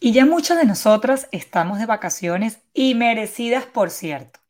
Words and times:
Y 0.00 0.12
ya 0.12 0.26
muchas 0.26 0.58
de 0.58 0.66
nosotras 0.66 1.28
estamos 1.32 1.78
de 1.78 1.86
vacaciones 1.86 2.60
y 2.74 2.94
merecidas, 2.94 3.64
por 3.66 3.90
cierto. 3.90 4.40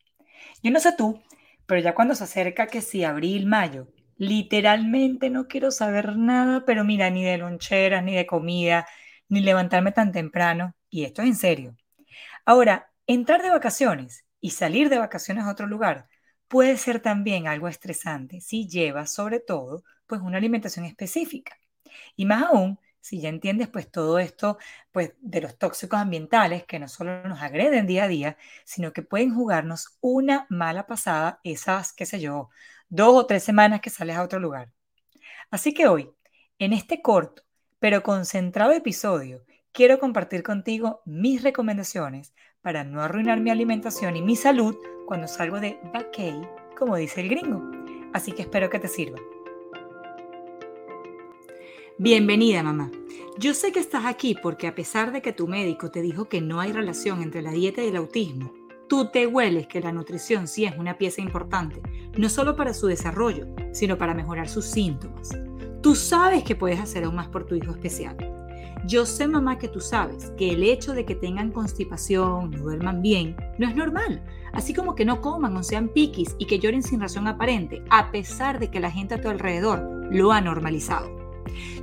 Yo 0.63 0.71
no 0.71 0.79
sé 0.79 0.93
tú, 0.97 1.21
pero 1.65 1.81
ya 1.81 1.95
cuando 1.95 2.15
se 2.15 2.25
acerca 2.25 2.67
que 2.67 2.81
si 2.81 3.03
abril, 3.03 3.45
mayo, 3.45 3.87
literalmente 4.17 5.29
no 5.29 5.47
quiero 5.47 5.71
saber 5.71 6.17
nada, 6.17 6.65
pero 6.65 6.83
mira, 6.83 7.09
ni 7.09 7.23
de 7.23 7.37
loncheras, 7.37 8.03
ni 8.03 8.15
de 8.15 8.25
comida, 8.25 8.87
ni 9.29 9.41
levantarme 9.41 9.91
tan 9.91 10.11
temprano. 10.11 10.75
Y 10.89 11.05
esto 11.05 11.21
es 11.21 11.29
en 11.29 11.35
serio. 11.35 11.75
Ahora, 12.45 12.91
entrar 13.07 13.41
de 13.41 13.49
vacaciones 13.49 14.25
y 14.41 14.51
salir 14.51 14.89
de 14.89 14.99
vacaciones 14.99 15.45
a 15.45 15.51
otro 15.51 15.67
lugar 15.67 16.07
puede 16.47 16.77
ser 16.77 16.99
también 17.01 17.47
algo 17.47 17.67
estresante 17.67 18.41
si 18.41 18.67
llevas 18.67 19.13
sobre 19.13 19.39
todo 19.39 19.83
pues 20.07 20.21
una 20.21 20.37
alimentación 20.37 20.85
específica. 20.85 21.57
Y 22.15 22.25
más 22.25 22.43
aún 22.43 22.79
si 23.05 23.21
ya 23.21 23.29
entiendes 23.29 23.67
pues 23.67 23.91
todo 23.91 24.17
esto 24.17 24.57
pues 24.91 25.13
de 25.19 25.39
los 25.39 25.59
tóxicos 25.59 25.99
ambientales 25.99 26.63
que 26.65 26.79
no 26.79 26.87
solo 26.87 27.21
nos 27.27 27.39
agreden 27.39 27.85
día 27.85 28.05
a 28.05 28.07
día, 28.07 28.37
sino 28.63 28.93
que 28.93 29.03
pueden 29.03 29.35
jugarnos 29.35 29.99
una 30.01 30.47
mala 30.49 30.87
pasada 30.87 31.39
esas, 31.43 31.93
qué 31.93 32.07
sé 32.07 32.19
yo, 32.19 32.49
dos 32.89 33.13
o 33.13 33.27
tres 33.27 33.43
semanas 33.43 33.81
que 33.81 33.91
sales 33.91 34.15
a 34.15 34.23
otro 34.23 34.39
lugar. 34.39 34.71
Así 35.51 35.71
que 35.71 35.87
hoy, 35.87 36.09
en 36.57 36.73
este 36.73 37.03
corto 37.03 37.43
pero 37.77 38.01
concentrado 38.01 38.71
episodio, 38.71 39.45
quiero 39.71 39.99
compartir 39.99 40.41
contigo 40.41 41.03
mis 41.05 41.43
recomendaciones 41.43 42.33
para 42.61 42.83
no 42.83 43.01
arruinar 43.01 43.39
mi 43.39 43.51
alimentación 43.51 44.15
y 44.15 44.23
mi 44.23 44.35
salud 44.35 44.75
cuando 45.05 45.27
salgo 45.27 45.59
de 45.59 45.77
vacay, 45.93 46.41
como 46.75 46.95
dice 46.95 47.21
el 47.21 47.29
gringo. 47.29 47.61
Así 48.13 48.31
que 48.31 48.41
espero 48.41 48.71
que 48.71 48.79
te 48.79 48.87
sirva. 48.87 49.19
Bienvenida, 51.97 52.61
mamá. 52.61 52.91
Yo 53.39 53.53
sé 53.53 53.71
que 53.71 53.79
estás 53.79 54.03
aquí 54.03 54.35
porque 54.43 54.67
a 54.67 54.75
pesar 54.75 55.13
de 55.13 55.21
que 55.21 55.31
tu 55.31 55.47
médico 55.47 55.91
te 55.91 56.01
dijo 56.01 56.27
que 56.27 56.41
no 56.41 56.59
hay 56.59 56.73
relación 56.73 57.21
entre 57.21 57.41
la 57.41 57.51
dieta 57.51 57.81
y 57.81 57.87
el 57.87 57.95
autismo, 57.95 58.51
tú 58.89 59.11
te 59.11 59.27
hueles 59.27 59.67
que 59.67 59.79
la 59.79 59.93
nutrición 59.93 60.49
sí 60.49 60.65
es 60.65 60.77
una 60.77 60.97
pieza 60.97 61.21
importante, 61.21 61.81
no 62.17 62.27
solo 62.27 62.57
para 62.57 62.73
su 62.73 62.87
desarrollo, 62.87 63.47
sino 63.71 63.97
para 63.97 64.13
mejorar 64.13 64.49
sus 64.49 64.65
síntomas. 64.65 65.29
Tú 65.81 65.95
sabes 65.95 66.43
que 66.43 66.57
puedes 66.57 66.81
hacer 66.81 67.05
aún 67.05 67.15
más 67.15 67.29
por 67.29 67.45
tu 67.45 67.55
hijo 67.55 67.71
especial. 67.71 68.17
Yo 68.85 69.05
sé, 69.05 69.25
mamá, 69.25 69.57
que 69.57 69.69
tú 69.69 69.79
sabes 69.79 70.33
que 70.37 70.51
el 70.51 70.63
hecho 70.63 70.91
de 70.91 71.05
que 71.05 71.15
tengan 71.15 71.53
constipación, 71.53 72.51
no 72.51 72.57
duerman 72.57 73.01
bien, 73.01 73.37
no 73.57 73.69
es 73.69 73.75
normal. 73.75 74.21
Así 74.51 74.73
como 74.73 74.95
que 74.95 75.05
no 75.05 75.21
coman 75.21 75.55
o 75.55 75.63
sean 75.63 75.87
piquis 75.87 76.35
y 76.39 76.45
que 76.45 76.59
lloren 76.59 76.83
sin 76.83 76.99
razón 76.99 77.29
aparente, 77.29 77.81
a 77.89 78.11
pesar 78.11 78.59
de 78.59 78.69
que 78.69 78.81
la 78.81 78.91
gente 78.91 79.15
a 79.15 79.21
tu 79.21 79.29
alrededor 79.29 79.81
lo 80.11 80.33
ha 80.33 80.41
normalizado. 80.41 81.14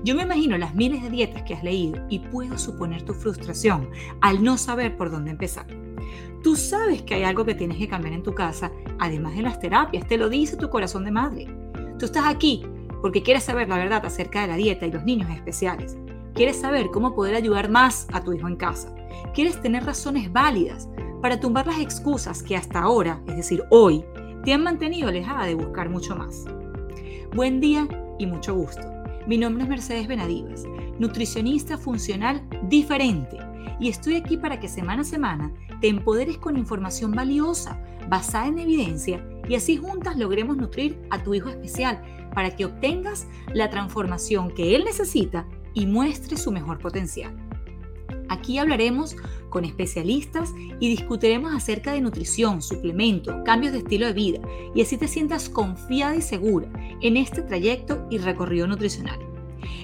Yo 0.05 0.15
me 0.15 0.23
imagino 0.23 0.59
las 0.59 0.75
miles 0.75 1.03
de 1.03 1.11
dietas 1.11 1.43
que 1.43 1.55
has 1.55 1.63
leído 1.63 2.05
y 2.09 2.19
puedo 2.19 2.59
suponer 2.59 3.03
tu 3.03 3.15
frustración 3.15 3.89
al 4.21 4.43
no 4.43 4.59
saber 4.59 4.97
por 4.97 5.11
dónde 5.11 5.31
empezar. 5.31 5.67
Tú 6.43 6.57
sabes 6.57 7.03
que 7.03 7.15
hay 7.15 7.23
algo 7.23 7.45
que 7.45 7.55
tienes 7.55 7.79
que 7.79 7.89
cambiar 7.89 8.15
en 8.15 8.23
tu 8.23 8.35
casa, 8.35 8.73
además 8.99 9.37
de 9.37 9.43
las 9.43 9.61
terapias, 9.61 10.07
te 10.09 10.19
lo 10.19 10.29
dice 10.29 10.57
tu 10.57 10.71
corazón 10.71 11.05
de 11.05 11.13
madre. 11.13 11.47
Tú 11.99 12.07
estás 12.07 12.25
aquí 12.27 12.65
porque 13.01 13.23
quieres 13.23 13.45
saber 13.45 13.69
la 13.69 13.77
verdad 13.77 14.05
acerca 14.05 14.43
de 14.43 14.49
la 14.49 14.57
dieta 14.57 14.87
y 14.87 14.93
los 14.93 15.05
niños 15.05 15.31
especiales. 15.31 15.97
Quieres 16.35 16.61
saber 16.61 16.89
cómo 16.91 17.15
poder 17.15 17.35
ayudar 17.35 17.71
más 17.71 18.07
a 18.13 18.23
tu 18.23 18.33
hijo 18.33 18.49
en 18.49 18.57
casa. 18.57 18.95
Quieres 19.35 19.61
tener 19.61 19.85
razones 19.85 20.33
válidas 20.33 20.89
para 21.21 21.39
tumbar 21.39 21.67
las 21.67 21.79
excusas 21.79 22.43
que 22.43 22.57
hasta 22.57 22.81
ahora, 22.81 23.21
es 23.29 23.37
decir, 23.37 23.63
hoy, 23.71 24.05
te 24.45 24.53
han 24.53 24.65
mantenido 24.65 25.09
alejada 25.09 25.47
de 25.47 25.55
buscar 25.55 25.89
mucho 25.89 26.17
más. 26.17 26.45
Buen 27.35 27.61
día 27.61 27.87
y 28.19 28.27
mucho 28.27 28.55
gusto. 28.55 28.92
Mi 29.25 29.39
nombre 29.39 29.63
es 29.63 29.69
Mercedes 29.69 30.09
Benadivas, 30.09 30.65
nutricionista 30.99 31.79
funcional 31.79 32.43
diferente, 32.69 33.39
y 33.79 33.89
estoy 33.89 34.17
aquí 34.17 34.37
para 34.37 34.59
que 34.59 34.69
semana 34.69 35.03
a 35.03 35.05
semana 35.05 35.53
te 35.81 35.87
empoderes 35.87 36.39
con 36.39 36.57
información 36.57 37.13
valiosa, 37.13 37.81
basada 38.09 38.49
en 38.49 38.59
evidencia, 38.59 39.25
y 39.49 39.55
así 39.55 39.77
juntas 39.77 40.17
logremos 40.17 40.57
nutrir 40.57 41.01
a 41.11 41.23
tu 41.23 41.35
hijo 41.35 41.51
especial 41.51 42.03
para 42.35 42.51
que 42.57 42.65
obtengas 42.65 43.29
la 43.55 43.71
transformación 43.71 44.51
que 44.51 44.75
él 44.75 44.83
necesita 44.85 45.47
y 45.73 45.87
muestre 45.87 46.37
su 46.37 46.51
mejor 46.51 46.81
potencial. 46.81 47.33
Aquí 48.33 48.57
hablaremos 48.57 49.15
con 49.51 49.67
especialistas 49.67 50.55
y 50.81 50.89
discutiremos 50.89 51.55
acerca 51.55 51.93
de 51.93 52.01
nutrición, 52.01 52.63
suplementos, 52.63 53.37
cambios 53.45 53.75
de 53.75 53.81
estilo 53.81 54.07
de 54.07 54.15
vida 54.15 54.41
y 54.75 54.81
así 54.81 54.97
te 54.97 55.07
sientas 55.07 55.51
confiada 55.51 56.17
y 56.17 56.23
segura 56.23 56.67
en 57.03 57.19
este 57.19 57.43
trayecto 57.43 58.07
y 58.09 58.17
recorrido 58.17 58.67
nutricional. 58.67 59.19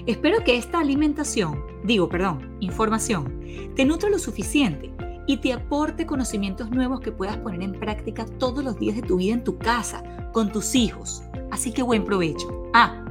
Espero 0.07 0.43
que 0.43 0.57
esta 0.57 0.79
alimentación, 0.79 1.63
digo, 1.83 2.09
perdón, 2.09 2.57
información, 2.59 3.39
te 3.75 3.85
nutra 3.85 4.09
lo 4.09 4.17
suficiente 4.17 4.91
y 5.27 5.37
te 5.37 5.53
aporte 5.53 6.07
conocimientos 6.07 6.71
nuevos 6.71 7.01
que 7.01 7.11
puedas 7.11 7.37
poner 7.37 7.61
en 7.61 7.73
práctica 7.73 8.25
todos 8.39 8.63
los 8.63 8.79
días 8.79 8.95
de 8.95 9.03
tu 9.03 9.17
vida 9.17 9.35
en 9.35 9.43
tu 9.43 9.59
casa, 9.59 10.31
con 10.33 10.51
tus 10.51 10.73
hijos. 10.73 11.21
Así 11.51 11.71
que 11.71 11.83
buen 11.83 12.03
provecho. 12.03 12.67
Ah, 12.73 13.05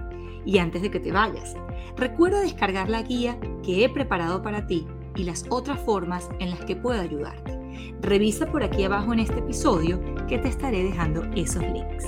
y 0.44 0.58
antes 0.58 0.82
de 0.82 0.90
que 0.90 0.98
te 0.98 1.12
vayas, 1.12 1.54
recuerda 1.96 2.40
descargar 2.40 2.88
la 2.88 3.02
guía 3.02 3.38
que 3.62 3.84
he 3.84 3.88
preparado 3.88 4.42
para 4.42 4.66
ti 4.66 4.84
y 5.18 5.24
las 5.24 5.44
otras 5.50 5.80
formas 5.80 6.28
en 6.38 6.50
las 6.50 6.64
que 6.64 6.76
puedo 6.76 7.00
ayudarte. 7.00 7.58
Revisa 8.00 8.46
por 8.46 8.62
aquí 8.62 8.84
abajo 8.84 9.12
en 9.12 9.18
este 9.18 9.40
episodio 9.40 10.00
que 10.26 10.38
te 10.38 10.48
estaré 10.48 10.84
dejando 10.84 11.24
esos 11.34 11.62
links. 11.62 12.04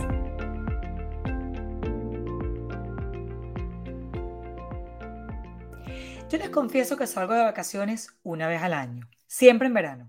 Yo 6.30 6.38
les 6.38 6.50
confieso 6.50 6.96
que 6.96 7.08
salgo 7.08 7.34
de 7.34 7.42
vacaciones 7.42 8.16
una 8.22 8.46
vez 8.46 8.62
al 8.62 8.72
año, 8.72 9.10
siempre 9.26 9.66
en 9.66 9.74
verano. 9.74 10.08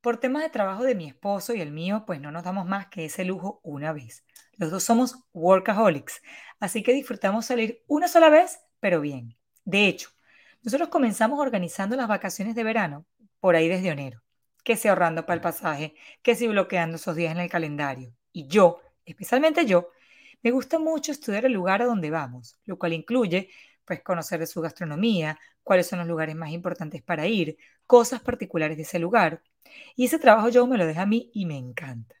Por 0.00 0.16
temas 0.16 0.42
de 0.42 0.48
trabajo 0.48 0.82
de 0.82 0.94
mi 0.94 1.06
esposo 1.06 1.54
y 1.54 1.60
el 1.60 1.70
mío, 1.70 2.04
pues 2.06 2.20
no 2.20 2.32
nos 2.32 2.42
damos 2.42 2.66
más 2.66 2.86
que 2.86 3.04
ese 3.04 3.26
lujo 3.26 3.60
una 3.62 3.92
vez. 3.92 4.24
Los 4.56 4.70
dos 4.70 4.82
somos 4.82 5.24
workaholics, 5.34 6.22
así 6.58 6.82
que 6.82 6.94
disfrutamos 6.94 7.44
salir 7.44 7.84
una 7.86 8.08
sola 8.08 8.30
vez, 8.30 8.60
pero 8.80 9.02
bien. 9.02 9.36
De 9.64 9.86
hecho, 9.86 10.08
nosotros 10.62 10.88
comenzamos 10.88 11.40
organizando 11.40 11.96
las 11.96 12.08
vacaciones 12.08 12.54
de 12.54 12.64
verano 12.64 13.06
por 13.40 13.56
ahí 13.56 13.68
desde 13.68 13.88
enero, 13.88 14.22
que 14.64 14.76
si 14.76 14.88
ahorrando 14.88 15.26
para 15.26 15.34
el 15.34 15.40
pasaje, 15.40 15.94
que 16.22 16.34
si 16.34 16.46
bloqueando 16.48 16.96
esos 16.96 17.16
días 17.16 17.32
en 17.32 17.40
el 17.40 17.50
calendario. 17.50 18.14
Y 18.32 18.46
yo, 18.46 18.80
especialmente 19.04 19.66
yo, 19.66 19.88
me 20.42 20.50
gusta 20.50 20.78
mucho 20.78 21.12
estudiar 21.12 21.44
el 21.44 21.52
lugar 21.52 21.82
a 21.82 21.86
donde 21.86 22.10
vamos, 22.10 22.58
lo 22.64 22.78
cual 22.78 22.92
incluye 22.92 23.50
pues 23.84 24.02
conocer 24.02 24.38
de 24.40 24.46
su 24.46 24.60
gastronomía, 24.60 25.38
cuáles 25.62 25.88
son 25.88 25.98
los 25.98 26.08
lugares 26.08 26.36
más 26.36 26.50
importantes 26.50 27.02
para 27.02 27.26
ir, 27.26 27.56
cosas 27.86 28.20
particulares 28.20 28.76
de 28.76 28.84
ese 28.84 28.98
lugar. 28.98 29.42
Y 29.96 30.06
ese 30.06 30.18
trabajo 30.18 30.48
yo 30.48 30.66
me 30.66 30.78
lo 30.78 30.86
deja 30.86 31.02
a 31.02 31.06
mí 31.06 31.30
y 31.34 31.46
me 31.46 31.56
encanta. 31.56 32.14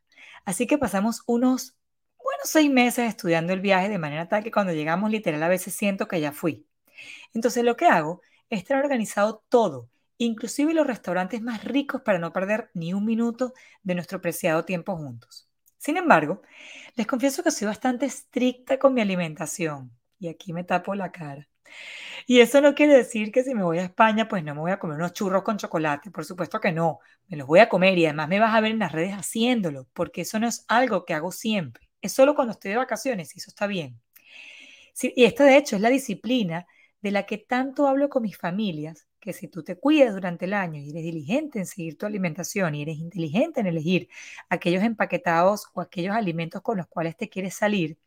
Así 0.44 0.66
que 0.66 0.78
pasamos 0.78 1.22
unos 1.26 1.76
buenos 2.18 2.48
seis 2.48 2.70
meses 2.70 3.08
estudiando 3.08 3.52
el 3.52 3.60
viaje 3.60 3.88
de 3.88 3.98
manera 3.98 4.28
tal 4.28 4.42
que 4.42 4.50
cuando 4.50 4.72
llegamos 4.72 5.10
literal 5.10 5.42
a 5.42 5.48
veces 5.48 5.74
siento 5.74 6.08
que 6.08 6.20
ya 6.20 6.32
fui. 6.32 6.66
Entonces 7.34 7.64
lo 7.64 7.76
que 7.76 7.86
hago 7.86 8.22
estar 8.56 8.78
organizado 8.78 9.44
todo, 9.48 9.90
inclusive 10.18 10.74
los 10.74 10.86
restaurantes 10.86 11.42
más 11.42 11.64
ricos 11.64 12.02
para 12.02 12.18
no 12.18 12.32
perder 12.32 12.70
ni 12.74 12.92
un 12.94 13.04
minuto 13.04 13.52
de 13.82 13.94
nuestro 13.94 14.20
preciado 14.20 14.64
tiempo 14.64 14.96
juntos. 14.96 15.48
Sin 15.78 15.96
embargo, 15.96 16.42
les 16.94 17.06
confieso 17.06 17.42
que 17.42 17.50
soy 17.50 17.66
bastante 17.66 18.06
estricta 18.06 18.78
con 18.78 18.94
mi 18.94 19.00
alimentación 19.00 19.90
y 20.18 20.28
aquí 20.28 20.52
me 20.52 20.64
tapo 20.64 20.94
la 20.94 21.10
cara. 21.10 21.48
Y 22.26 22.40
eso 22.40 22.60
no 22.60 22.74
quiere 22.74 22.94
decir 22.94 23.32
que 23.32 23.42
si 23.42 23.54
me 23.54 23.62
voy 23.64 23.78
a 23.78 23.84
España, 23.84 24.28
pues 24.28 24.44
no 24.44 24.54
me 24.54 24.60
voy 24.60 24.70
a 24.70 24.78
comer 24.78 24.96
unos 24.96 25.12
churros 25.12 25.42
con 25.42 25.56
chocolate. 25.56 26.10
Por 26.10 26.24
supuesto 26.24 26.60
que 26.60 26.72
no. 26.72 27.00
Me 27.28 27.36
los 27.36 27.46
voy 27.46 27.60
a 27.60 27.68
comer 27.68 27.98
y 27.98 28.06
además 28.06 28.28
me 28.28 28.38
vas 28.40 28.54
a 28.54 28.60
ver 28.60 28.72
en 28.72 28.78
las 28.78 28.92
redes 28.92 29.14
haciéndolo, 29.14 29.86
porque 29.92 30.22
eso 30.22 30.38
no 30.38 30.46
es 30.48 30.64
algo 30.68 31.04
que 31.04 31.14
hago 31.14 31.32
siempre. 31.32 31.88
Es 32.00 32.12
solo 32.12 32.34
cuando 32.34 32.52
estoy 32.52 32.72
de 32.72 32.76
vacaciones 32.78 33.34
y 33.34 33.38
eso 33.38 33.50
está 33.50 33.66
bien. 33.66 34.00
y 35.02 35.24
esto 35.24 35.44
de 35.44 35.56
hecho 35.56 35.76
es 35.76 35.82
la 35.82 35.88
disciplina 35.90 36.66
de 37.02 37.10
la 37.10 37.26
que 37.26 37.38
tanto 37.38 37.86
hablo 37.88 38.08
con 38.08 38.22
mis 38.22 38.36
familias, 38.36 39.06
que 39.20 39.32
si 39.32 39.48
tú 39.48 39.62
te 39.62 39.76
cuidas 39.76 40.14
durante 40.14 40.46
el 40.46 40.54
año 40.54 40.80
y 40.80 40.90
eres 40.90 41.02
diligente 41.04 41.58
en 41.58 41.66
seguir 41.66 41.98
tu 41.98 42.06
alimentación 42.06 42.74
y 42.74 42.82
eres 42.82 42.98
inteligente 42.98 43.60
en 43.60 43.66
elegir 43.66 44.08
aquellos 44.48 44.82
empaquetados 44.82 45.66
o 45.74 45.80
aquellos 45.80 46.14
alimentos 46.16 46.62
con 46.62 46.78
los 46.78 46.86
cuales 46.88 47.16
te 47.16 47.28
quieres 47.28 47.54
salir 47.54 47.98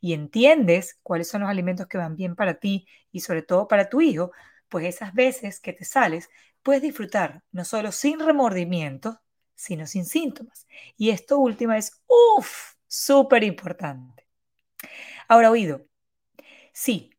y 0.00 0.12
entiendes 0.14 0.98
cuáles 1.02 1.28
son 1.28 1.42
los 1.42 1.50
alimentos 1.50 1.86
que 1.86 1.98
van 1.98 2.16
bien 2.16 2.36
para 2.36 2.54
ti 2.54 2.86
y 3.12 3.20
sobre 3.20 3.42
todo 3.42 3.68
para 3.68 3.88
tu 3.88 4.00
hijo, 4.00 4.32
pues 4.68 4.86
esas 4.86 5.14
veces 5.14 5.60
que 5.60 5.72
te 5.72 5.84
sales 5.84 6.28
puedes 6.62 6.82
disfrutar 6.82 7.42
no 7.52 7.64
solo 7.64 7.92
sin 7.92 8.20
remordimiento, 8.20 9.20
sino 9.54 9.86
sin 9.86 10.04
síntomas. 10.04 10.66
Y 10.96 11.10
esto 11.10 11.38
último 11.38 11.72
es, 11.74 12.02
uff, 12.06 12.74
súper 12.86 13.44
importante. 13.44 14.26
Ahora, 15.28 15.50
oído, 15.50 15.86
sí, 16.72 17.09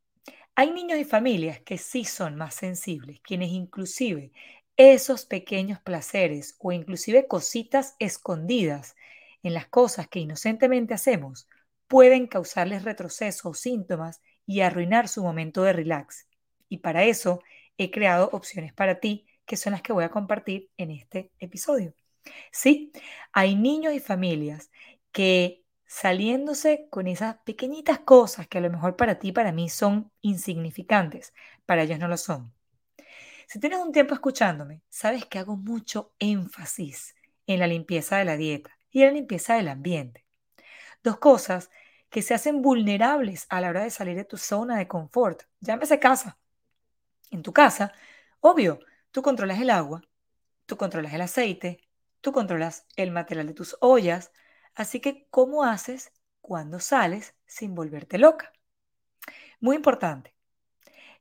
hay 0.62 0.70
niños 0.70 1.00
y 1.00 1.06
familias 1.06 1.60
que 1.62 1.80
sí 1.80 2.06
son 2.06 2.36
más 2.36 2.54
sensibles, 2.54 3.20
quienes 3.22 3.50
inclusive 3.50 4.32
esos 4.78 5.26
pequeños 5.26 5.80
placeres 5.80 6.56
o 6.60 6.72
inclusive 6.72 7.26
cositas 7.26 7.96
escondidas 7.98 8.96
en 9.42 9.56
las 9.56 9.66
cosas 9.66 10.08
que 10.08 10.20
inocentemente 10.20 10.94
hacemos 10.94 11.50
pueden 11.88 12.28
causarles 12.28 12.84
retroceso 12.84 13.50
o 13.50 13.54
síntomas 13.56 14.22
y 14.46 14.62
arruinar 14.62 15.08
su 15.08 15.24
momento 15.24 15.64
de 15.64 15.74
relax. 15.74 16.28
Y 16.70 16.78
para 16.78 17.06
eso 17.06 17.42
he 17.80 17.90
creado 17.90 18.30
opciones 18.32 18.72
para 18.72 19.00
ti 19.00 19.26
que 19.48 19.58
son 19.58 19.72
las 19.72 19.82
que 19.82 19.94
voy 19.94 20.04
a 20.04 20.12
compartir 20.12 20.70
en 20.78 20.92
este 20.92 21.32
episodio. 21.40 21.96
Sí, 22.52 22.92
hay 23.34 23.56
niños 23.56 23.96
y 23.96 24.00
familias 24.00 24.70
que 25.12 25.61
saliéndose 25.92 26.88
con 26.90 27.06
esas 27.06 27.36
pequeñitas 27.40 28.00
cosas 28.00 28.48
que 28.48 28.60
a 28.60 28.62
lo 28.62 28.70
mejor 28.70 28.96
para 28.96 29.20
ti, 29.20 29.34
para 29.34 29.52
mí 29.52 29.68
son 29.68 30.10
insignificantes, 30.22 31.34
para 31.66 31.84
ellos 31.84 32.00
no 32.00 32.08
lo 32.08 32.16
son. 32.16 32.54
Si 33.46 33.60
tienes 33.60 33.80
un 33.80 33.92
tiempo 33.92 34.14
escuchándome, 34.14 34.84
sabes 34.90 35.26
que 35.26 35.38
hago 35.38 35.58
mucho 35.58 36.14
énfasis 36.18 37.14
en 37.46 37.60
la 37.60 37.68
limpieza 37.68 38.16
de 38.16 38.24
la 38.24 38.38
dieta 38.38 38.72
y 38.90 39.02
en 39.02 39.08
la 39.08 39.14
limpieza 39.16 39.56
del 39.56 39.68
ambiente. 39.68 40.26
Dos 41.04 41.18
cosas 41.18 41.70
que 42.10 42.22
se 42.22 42.34
hacen 42.34 42.62
vulnerables 42.62 43.46
a 43.50 43.60
la 43.60 43.68
hora 43.68 43.84
de 43.84 43.90
salir 43.90 44.16
de 44.16 44.24
tu 44.24 44.38
zona 44.38 44.78
de 44.78 44.88
confort. 44.88 45.44
Llámese 45.60 46.00
casa. 46.00 46.38
En 47.32 47.44
tu 47.44 47.52
casa, 47.52 47.92
obvio, 48.40 48.80
tú 49.12 49.22
controlas 49.22 49.60
el 49.60 49.70
agua, 49.70 50.02
tú 50.66 50.78
controlas 50.78 51.14
el 51.14 51.22
aceite, 51.22 51.82
tú 52.22 52.32
controlas 52.32 52.86
el 52.96 53.12
material 53.12 53.48
de 53.48 53.54
tus 53.54 53.76
ollas, 53.82 54.32
así 54.76 55.00
que 55.00 55.28
¿cómo 55.30 55.64
haces 55.64 56.12
cuando 56.42 56.80
sales 56.80 57.36
sin 57.46 57.76
volverte 57.76 58.18
loca? 58.18 58.52
Muy 59.60 59.76
importante. 59.76 60.36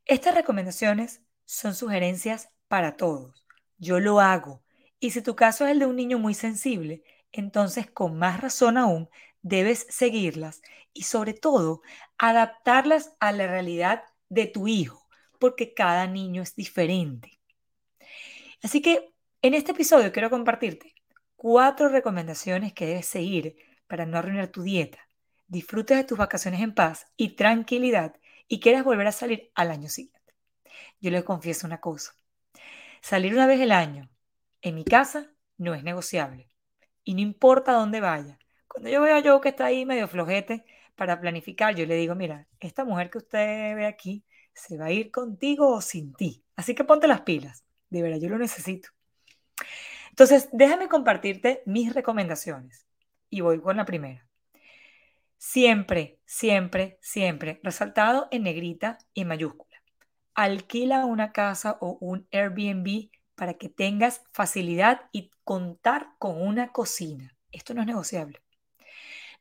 Estas 0.06 0.34
recomendaciones 0.34 1.22
son 1.44 1.74
sugerencias 1.74 2.50
para 2.68 2.96
todos. 2.96 3.44
Yo 3.78 4.00
lo 4.00 4.20
hago. 4.20 4.62
Y 4.98 5.10
si 5.10 5.22
tu 5.22 5.36
caso 5.36 5.64
es 5.66 5.72
el 5.72 5.78
de 5.80 5.86
un 5.86 5.96
niño 5.96 6.18
muy 6.18 6.34
sensible, 6.34 7.02
entonces 7.32 7.90
con 7.90 8.18
más 8.18 8.40
razón 8.40 8.76
aún 8.76 9.08
debes 9.42 9.86
seguirlas 9.88 10.62
y 10.92 11.04
sobre 11.04 11.34
todo 11.34 11.82
adaptarlas 12.18 13.14
a 13.20 13.32
la 13.32 13.46
realidad 13.46 14.04
de 14.28 14.46
tu 14.46 14.68
hijo, 14.68 15.08
porque 15.38 15.74
cada 15.74 16.06
niño 16.06 16.42
es 16.42 16.54
diferente. 16.54 17.38
Así 18.62 18.82
que 18.82 19.12
en 19.42 19.54
este 19.54 19.72
episodio 19.72 20.12
quiero 20.12 20.30
compartirte 20.30 20.94
cuatro 21.40 21.88
recomendaciones 21.88 22.74
que 22.74 22.84
debes 22.84 23.06
seguir 23.06 23.56
para 23.86 24.04
no 24.04 24.18
arruinar 24.18 24.48
tu 24.48 24.62
dieta, 24.62 24.98
disfrutes 25.46 25.96
de 25.96 26.04
tus 26.04 26.18
vacaciones 26.18 26.60
en 26.60 26.74
paz 26.74 27.06
y 27.16 27.30
tranquilidad 27.30 28.14
y 28.46 28.60
quieras 28.60 28.84
volver 28.84 29.06
a 29.06 29.12
salir 29.12 29.50
al 29.54 29.70
año 29.70 29.88
siguiente. 29.88 30.34
Yo 31.00 31.10
les 31.10 31.24
confieso 31.24 31.66
una 31.66 31.80
cosa, 31.80 32.12
salir 33.00 33.32
una 33.32 33.46
vez 33.46 33.58
al 33.62 33.72
año 33.72 34.10
en 34.60 34.74
mi 34.74 34.84
casa 34.84 35.30
no 35.56 35.72
es 35.72 35.82
negociable 35.82 36.50
y 37.04 37.14
no 37.14 37.22
importa 37.22 37.72
dónde 37.72 38.02
vaya, 38.02 38.38
cuando 38.68 38.90
yo 38.90 39.00
veo 39.00 39.16
a 39.16 39.22
Joe 39.22 39.40
que 39.40 39.48
está 39.48 39.64
ahí 39.64 39.86
medio 39.86 40.08
flojete 40.08 40.66
para 40.94 41.18
planificar, 41.22 41.74
yo 41.74 41.86
le 41.86 41.94
digo, 41.94 42.14
mira, 42.14 42.48
esta 42.60 42.84
mujer 42.84 43.08
que 43.08 43.16
usted 43.16 43.76
ve 43.76 43.86
aquí 43.86 44.26
se 44.52 44.76
va 44.76 44.84
a 44.86 44.92
ir 44.92 45.10
contigo 45.10 45.74
o 45.74 45.80
sin 45.80 46.12
ti. 46.12 46.44
Así 46.54 46.74
que 46.74 46.84
ponte 46.84 47.08
las 47.08 47.22
pilas. 47.22 47.64
De 47.88 48.02
verdad, 48.02 48.18
yo 48.18 48.28
lo 48.28 48.36
necesito. 48.36 48.90
Entonces, 50.10 50.48
déjame 50.52 50.88
compartirte 50.88 51.62
mis 51.66 51.94
recomendaciones. 51.94 52.86
Y 53.30 53.40
voy 53.40 53.60
con 53.60 53.76
la 53.76 53.84
primera. 53.84 54.26
Siempre, 55.38 56.20
siempre, 56.26 56.98
siempre, 57.00 57.60
resaltado 57.62 58.28
en 58.30 58.42
negrita 58.42 58.98
y 59.14 59.24
mayúscula. 59.24 59.82
Alquila 60.34 61.06
una 61.06 61.32
casa 61.32 61.78
o 61.80 61.96
un 62.00 62.28
Airbnb 62.30 63.10
para 63.34 63.54
que 63.54 63.70
tengas 63.70 64.22
facilidad 64.32 65.08
y 65.12 65.30
contar 65.44 66.08
con 66.18 66.40
una 66.42 66.72
cocina. 66.72 67.34
Esto 67.50 67.72
no 67.72 67.80
es 67.80 67.86
negociable. 67.86 68.42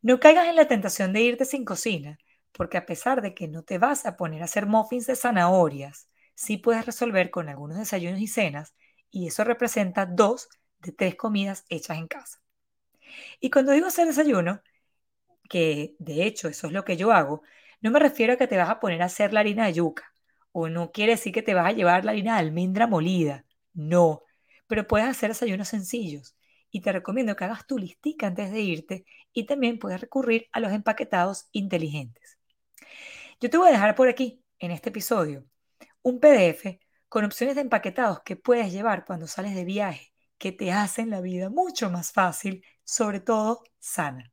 No 0.02 0.20
caigas 0.22 0.48
en 0.48 0.56
la 0.56 0.70
tentación 0.70 1.12
de 1.12 1.22
irte 1.22 1.44
sin 1.44 1.66
cocina, 1.66 2.18
porque 2.54 2.78
a 2.78 2.86
pesar 2.86 3.22
de 3.22 3.34
que 3.34 3.50
no 3.50 3.64
te 3.64 3.78
vas 3.78 4.06
a 4.06 4.16
poner 4.16 4.42
a 4.42 4.46
hacer 4.46 4.66
muffins 4.66 5.06
de 5.06 5.18
zanahorias, 5.18 6.08
sí 6.36 6.56
puedes 6.56 6.86
resolver 6.86 7.30
con 7.30 7.50
algunos 7.50 7.78
desayunos 7.78 8.22
y 8.22 8.28
cenas, 8.28 8.74
y 9.12 9.28
eso 9.28 9.44
representa 9.44 10.06
dos 10.06 10.48
de 10.80 10.92
tres 10.92 11.16
comidas 11.16 11.66
hechas 11.70 11.98
en 11.98 12.08
casa. 12.08 12.42
Y 13.40 13.50
cuando 13.50 13.72
digo 13.72 13.88
hacer 13.88 14.08
desayuno, 14.08 14.62
que 15.50 15.96
de 16.00 16.26
hecho 16.26 16.48
eso 16.48 16.68
es 16.68 16.74
lo 16.74 16.86
que 16.86 16.98
yo 16.98 17.12
hago, 17.12 17.42
no 17.82 17.92
me 17.92 18.00
refiero 18.00 18.34
a 18.34 18.38
que 18.38 18.48
te 18.48 18.58
vas 18.58 18.70
a 18.70 18.80
poner 18.80 19.02
a 19.02 19.06
hacer 19.06 19.34
la 19.34 19.42
harina 19.42 19.66
de 19.66 19.74
yuca, 19.74 20.14
o 20.52 20.70
no 20.70 20.92
quiere 20.92 21.14
decir 21.14 21.34
que 21.34 21.42
te 21.42 21.54
vas 21.54 21.68
a 21.68 21.72
llevar 21.74 22.06
la 22.06 22.12
harina 22.12 22.34
de 22.36 22.40
almendra 22.40 22.88
molida, 22.88 23.46
no, 23.74 24.24
pero 24.68 24.88
puedes 24.88 25.08
hacer 25.08 25.30
desayunos 25.30 25.68
sencillos 25.70 26.36
y 26.72 26.82
te 26.82 26.92
recomiendo 26.92 27.36
que 27.36 27.46
hagas 27.46 27.66
tu 27.66 27.78
listica 27.78 28.28
antes 28.28 28.52
de 28.52 28.62
irte 28.62 29.06
y 29.34 29.46
también 29.46 29.80
puedes 29.80 30.02
recurrir 30.02 30.48
a 30.52 30.60
los 30.60 30.72
empaquetados 30.72 31.48
inteligentes. 31.52 32.38
Yo 33.40 33.50
te 33.50 33.58
voy 33.58 33.70
a 33.70 33.72
dejar 33.72 33.96
por 33.96 34.10
aquí, 34.10 34.44
en 34.60 34.72
este 34.72 34.90
episodio, 34.90 35.46
un 36.02 36.20
PDF 36.20 36.80
con 37.08 37.26
opciones 37.26 37.56
de 37.56 37.62
empaquetados 37.62 38.22
que 38.22 38.36
puedes 38.36 38.72
llevar 38.72 39.06
cuando 39.06 39.28
sales 39.28 39.56
de 39.56 39.66
viaje, 39.66 40.14
que 40.40 40.52
te 40.52 40.72
hacen 40.72 41.12
la 41.12 41.22
vida 41.22 41.50
mucho 41.50 41.90
más 41.92 42.12
fácil, 42.12 42.66
sobre 42.84 43.20
todo 43.22 43.64
sana. 43.80 44.32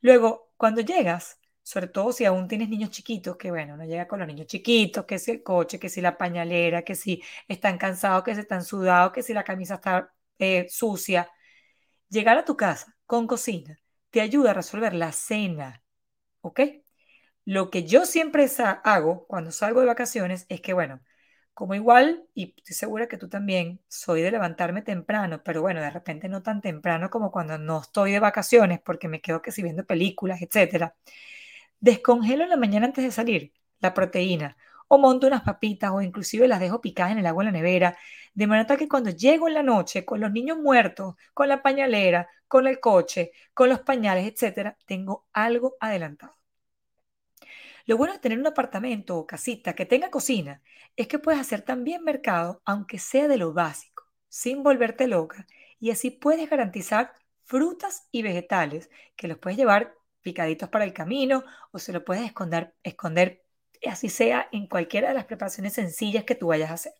Luego, 0.00 0.52
cuando 0.56 0.80
llegas, 0.80 1.38
sobre 1.62 1.88
todo 1.88 2.12
si 2.12 2.24
aún 2.24 2.48
tienes 2.48 2.68
niños 2.68 2.90
chiquitos, 2.90 3.36
que 3.36 3.50
bueno, 3.50 3.76
no 3.76 3.84
llega 3.84 4.08
con 4.08 4.18
los 4.20 4.28
niños 4.28 4.46
chiquitos, 4.46 5.04
que 5.04 5.18
si 5.18 5.32
el 5.32 5.42
coche, 5.42 5.78
que 5.78 5.88
si 5.88 6.00
la 6.00 6.16
pañalera, 6.18 6.82
que 6.82 6.94
si 6.94 7.22
están 7.48 7.78
cansados, 7.78 8.24
que 8.24 8.34
si 8.34 8.40
están 8.40 8.64
sudados, 8.64 9.12
que 9.12 9.22
si 9.22 9.34
la 9.34 9.44
camisa 9.44 9.74
está 9.76 10.12
eh, 10.38 10.66
sucia. 10.70 11.30
Llegar 12.08 12.38
a 12.38 12.44
tu 12.44 12.56
casa 12.56 12.96
con 13.06 13.26
cocina 13.26 13.78
te 14.10 14.20
ayuda 14.20 14.50
a 14.52 14.54
resolver 14.54 14.94
la 14.94 15.12
cena, 15.12 15.82
¿ok? 16.42 16.60
Lo 17.44 17.70
que 17.70 17.84
yo 17.84 18.06
siempre 18.06 18.46
hago 18.84 19.26
cuando 19.26 19.52
salgo 19.52 19.80
de 19.80 19.86
vacaciones 19.86 20.46
es 20.48 20.60
que, 20.60 20.72
bueno, 20.72 21.00
como 21.60 21.74
igual, 21.74 22.24
y 22.34 22.54
estoy 22.56 22.74
segura 22.74 23.06
que 23.06 23.18
tú 23.18 23.28
también, 23.28 23.82
soy 23.86 24.22
de 24.22 24.30
levantarme 24.30 24.80
temprano, 24.80 25.42
pero 25.44 25.60
bueno, 25.60 25.82
de 25.82 25.90
repente 25.90 26.26
no 26.26 26.42
tan 26.42 26.62
temprano 26.62 27.10
como 27.10 27.30
cuando 27.30 27.58
no 27.58 27.82
estoy 27.82 28.12
de 28.12 28.18
vacaciones, 28.18 28.80
porque 28.80 29.08
me 29.08 29.20
quedo 29.20 29.42
que 29.42 29.52
si 29.52 29.62
viendo 29.62 29.84
películas, 29.84 30.40
etcétera. 30.40 30.96
Descongelo 31.80 32.44
en 32.44 32.50
la 32.50 32.56
mañana 32.56 32.86
antes 32.86 33.04
de 33.04 33.10
salir 33.10 33.52
la 33.80 33.94
proteína 33.94 34.56
o 34.88 34.98
monto 34.98 35.26
unas 35.26 35.42
papitas 35.42 35.90
o 35.92 36.00
inclusive 36.02 36.48
las 36.48 36.60
dejo 36.60 36.80
picadas 36.80 37.12
en 37.12 37.18
el 37.18 37.26
agua 37.26 37.42
en 37.44 37.48
la 37.48 37.52
nevera, 37.52 37.98
de 38.34 38.46
manera 38.46 38.76
que 38.78 38.88
cuando 38.88 39.10
llego 39.10 39.46
en 39.48 39.54
la 39.54 39.62
noche 39.62 40.06
con 40.06 40.20
los 40.20 40.32
niños 40.32 40.58
muertos, 40.58 41.16
con 41.34 41.48
la 41.48 41.62
pañalera, 41.62 42.28
con 42.48 42.66
el 42.68 42.80
coche, 42.80 43.32
con 43.54 43.68
los 43.68 43.80
pañales, 43.80 44.26
etcétera, 44.32 44.78
tengo 44.86 45.26
algo 45.34 45.76
adelantado. 45.80 46.39
Lo 47.90 47.96
bueno 47.96 48.12
de 48.12 48.20
tener 48.20 48.38
un 48.38 48.46
apartamento 48.46 49.16
o 49.16 49.26
casita 49.26 49.74
que 49.74 49.84
tenga 49.84 50.10
cocina 50.10 50.62
es 50.94 51.08
que 51.08 51.18
puedes 51.18 51.40
hacer 51.40 51.62
también 51.62 52.04
mercado, 52.04 52.62
aunque 52.64 53.00
sea 53.00 53.26
de 53.26 53.36
lo 53.36 53.52
básico, 53.52 54.04
sin 54.28 54.62
volverte 54.62 55.08
loca, 55.08 55.48
y 55.80 55.90
así 55.90 56.12
puedes 56.12 56.48
garantizar 56.48 57.12
frutas 57.42 58.06
y 58.12 58.22
vegetales 58.22 58.90
que 59.16 59.26
los 59.26 59.38
puedes 59.38 59.58
llevar 59.58 59.92
picaditos 60.20 60.68
para 60.68 60.84
el 60.84 60.92
camino 60.92 61.42
o 61.72 61.80
se 61.80 61.92
lo 61.92 62.04
puedes 62.04 62.24
esconder, 62.24 62.76
esconder 62.84 63.42
así 63.84 64.08
sea 64.08 64.48
en 64.52 64.68
cualquiera 64.68 65.08
de 65.08 65.14
las 65.14 65.24
preparaciones 65.24 65.72
sencillas 65.72 66.22
que 66.22 66.36
tú 66.36 66.46
vayas 66.46 66.70
a 66.70 66.74
hacer. 66.74 66.92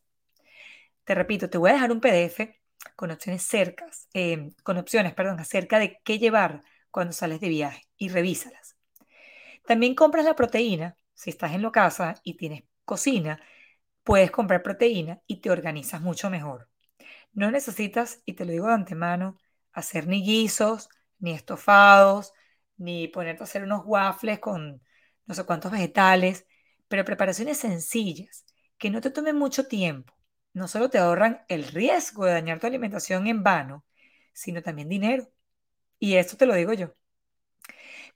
Te 1.04 1.14
repito, 1.14 1.48
te 1.48 1.58
voy 1.58 1.70
a 1.70 1.74
dejar 1.74 1.92
un 1.92 2.00
PDF 2.00 2.60
con 2.96 3.12
opciones 3.12 3.44
cercas, 3.44 4.08
em, 4.12 4.50
con 4.64 4.76
opciones, 4.76 5.14
perdón, 5.14 5.38
acerca 5.38 5.78
de 5.78 6.00
qué 6.02 6.18
llevar 6.18 6.64
cuando 6.90 7.12
sales 7.12 7.38
de 7.38 7.48
viaje 7.48 7.84
y 7.96 8.08
revísalas. 8.08 8.79
También 9.70 9.94
compras 9.94 10.24
la 10.24 10.34
proteína, 10.34 10.96
si 11.14 11.30
estás 11.30 11.52
en 11.52 11.62
la 11.62 11.70
casa 11.70 12.16
y 12.24 12.34
tienes 12.36 12.64
cocina, 12.84 13.40
puedes 14.02 14.32
comprar 14.32 14.64
proteína 14.64 15.22
y 15.28 15.40
te 15.40 15.48
organizas 15.48 16.00
mucho 16.00 16.28
mejor. 16.28 16.68
No 17.32 17.52
necesitas, 17.52 18.20
y 18.26 18.32
te 18.32 18.44
lo 18.44 18.50
digo 18.50 18.66
de 18.66 18.74
antemano, 18.74 19.38
hacer 19.72 20.08
ni 20.08 20.24
guisos, 20.24 20.88
ni 21.20 21.30
estofados, 21.34 22.32
ni 22.78 23.06
ponerte 23.06 23.44
a 23.44 23.46
hacer 23.46 23.62
unos 23.62 23.82
waffles 23.86 24.40
con 24.40 24.82
no 25.26 25.34
sé 25.36 25.44
cuántos 25.44 25.70
vegetales 25.70 26.48
pero 26.88 27.04
preparaciones 27.04 27.58
sencillas, 27.58 28.44
que 28.76 28.90
no 28.90 29.00
te 29.00 29.10
tomen 29.10 29.36
mucho 29.36 29.68
tiempo, 29.68 30.16
no 30.52 30.66
solo 30.66 30.90
te 30.90 30.98
ahorran 30.98 31.44
el 31.46 31.62
riesgo 31.68 32.24
de 32.24 32.32
dañar 32.32 32.58
tu 32.58 32.66
alimentación 32.66 33.28
en 33.28 33.44
vano, 33.44 33.84
sino 34.32 34.64
también 34.64 34.88
dinero. 34.88 35.30
Y 36.00 36.16
esto 36.16 36.36
te 36.36 36.46
lo 36.46 36.56
digo 36.56 36.72
yo. 36.72 36.96